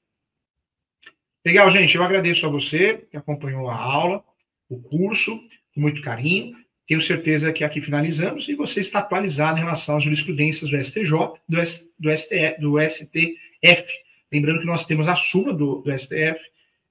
Legal, 1.46 1.70
gente. 1.70 1.94
Eu 1.94 2.02
agradeço 2.02 2.44
a 2.44 2.48
você 2.48 3.06
que 3.08 3.16
acompanhou 3.16 3.70
a 3.70 3.76
aula, 3.76 4.24
o 4.68 4.82
curso, 4.82 5.40
com 5.72 5.80
muito 5.80 6.02
carinho. 6.02 6.56
tenho 6.84 7.00
certeza 7.00 7.52
que 7.52 7.62
aqui 7.62 7.80
finalizamos 7.80 8.48
e 8.48 8.56
você 8.56 8.80
está 8.80 8.98
atualizado 8.98 9.58
em 9.58 9.62
relação 9.62 9.98
às 9.98 10.02
jurisprudências 10.02 10.68
do 10.68 10.82
STJ, 10.82 11.12
do, 11.48 11.60
S, 11.60 11.88
do, 11.96 12.10
STF, 12.10 12.60
do 12.60 12.80
STF. 12.80 13.92
Lembrando 14.32 14.58
que 14.58 14.66
nós 14.66 14.84
temos 14.84 15.06
a 15.06 15.14
súmula 15.14 15.54
do, 15.54 15.76
do 15.76 15.96
STF, 15.96 16.40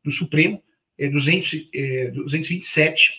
do 0.01 0.13
Supremo, 0.13 0.63
é 0.97 1.07
200, 1.07 1.69
é, 1.73 2.11
227. 2.11 3.13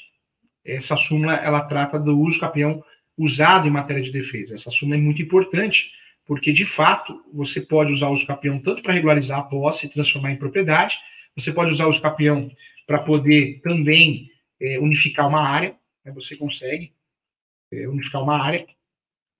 Essa 0.64 0.97
súmula 0.97 1.35
ela 1.35 1.62
trata 1.62 1.99
do 1.99 2.18
uso 2.18 2.41
campeão 2.41 2.83
usado 3.16 3.66
em 3.66 3.70
matéria 3.70 4.03
de 4.03 4.12
defesa. 4.12 4.55
Essa 4.55 4.70
súmula 4.70 4.97
é 4.97 5.01
muito 5.01 5.22
importante, 5.22 5.91
porque 6.24 6.53
de 6.53 6.64
fato 6.64 7.22
você 7.33 7.61
pode 7.61 7.93
usar 7.93 8.09
o 8.09 8.12
uso 8.12 8.26
campeão 8.26 8.59
tanto 8.61 8.83
para 8.83 8.93
regularizar 8.93 9.39
a 9.39 9.43
posse 9.43 9.87
e 9.87 9.91
transformar 9.91 10.33
em 10.33 10.37
propriedade, 10.37 10.99
você 11.35 11.53
pode 11.53 11.72
usar 11.72 11.87
o 11.87 11.91
uso 11.91 12.03
campeão 12.03 12.51
para 12.87 12.99
poder 12.99 13.61
também 13.62 14.31
é, 14.61 14.79
unificar 14.79 15.29
uma 15.29 15.43
área, 15.43 15.76
né, 16.05 16.12
você 16.12 16.37
consegue 16.37 16.93
é, 17.72 17.89
unificar 17.89 18.22
uma 18.22 18.43
área, 18.43 18.66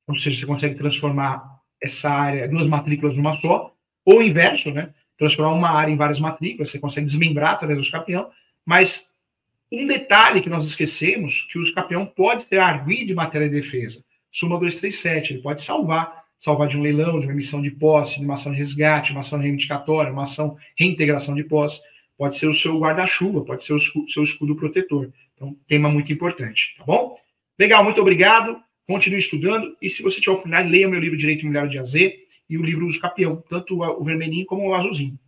ou 0.07 0.19
seja, 0.19 0.41
você 0.41 0.47
consegue 0.47 0.75
transformar 0.77 1.59
essa 1.83 2.11
área, 2.11 2.49
duas 2.49 2.67
matrículas 2.67 3.17
numa 3.17 3.35
só, 3.35 3.75
ou 4.05 4.19
o 4.19 4.23
inverso, 4.23 4.71
né? 4.71 4.95
Transformar 5.19 5.53
uma 5.53 5.71
área 5.71 5.93
em 5.93 5.97
várias 5.97 6.21
matrículas, 6.21 6.71
você 6.71 6.79
consegue 6.79 7.07
desmembrar 7.07 7.55
através 7.55 7.79
do 7.79 7.85
escapião, 7.85 8.31
mas 8.65 9.07
um 9.71 9.87
detalhe 9.87 10.41
que 10.41 10.49
nós 10.49 10.65
esquecemos, 10.65 11.47
que 11.51 11.59
o 11.59 11.61
escapião 11.61 12.07
pode 12.07 12.47
ter 12.47 12.59
arguido 12.59 13.13
em 13.13 13.15
matéria 13.15 13.49
de 13.49 13.57
defesa. 13.57 14.03
Suma 14.31 14.59
237, 14.59 15.35
ele 15.35 15.43
pode 15.43 15.63
salvar, 15.63 16.25
salvar 16.39 16.69
de 16.69 16.79
um 16.79 16.83
leilão, 16.83 17.19
de 17.19 17.27
uma 17.27 17.33
emissão 17.33 17.61
de 17.61 17.71
posse, 17.71 18.19
de 18.19 18.25
uma 18.25 18.35
ação 18.35 18.53
de 18.53 18.59
resgate, 18.59 19.11
uma 19.11 19.21
ação 19.21 19.39
reivindicatória, 19.39 20.13
uma 20.13 20.23
ação 20.23 20.57
reintegração 20.79 21.35
de 21.35 21.43
posse, 21.45 21.81
pode 22.17 22.37
ser 22.37 22.47
o 22.47 22.55
seu 22.55 22.79
guarda-chuva, 22.79 23.45
pode 23.45 23.65
ser 23.65 23.75
o 23.75 23.79
seu 23.81 24.23
escudo 24.23 24.57
protetor. 24.57 25.11
Então, 25.35 25.57
tema 25.67 25.89
muito 25.91 26.13
importante, 26.13 26.75
tá 26.79 26.85
bom? 26.85 27.17
Legal, 27.59 27.83
muito 27.85 28.01
obrigado. 28.01 28.61
Continue 28.87 29.19
estudando. 29.19 29.77
E 29.83 29.91
se 29.91 30.03
você 30.03 30.21
tiver 30.21 30.33
oportunidade, 30.33 30.69
leia 30.69 30.89
meu 30.89 30.99
livro 30.99 31.17
Direito 31.17 31.43
Imobiliário 31.43 31.71
de 31.71 31.79
AZ 31.79 31.95
e 32.49 32.57
o 32.57 32.63
livro 32.63 32.87
Uso 32.87 33.01
Capião, 33.01 33.43
tanto 33.49 33.83
o 33.83 34.05
vermelhinho 34.05 34.47
como 34.47 34.69
o 34.69 34.75
azulzinho. 34.75 35.19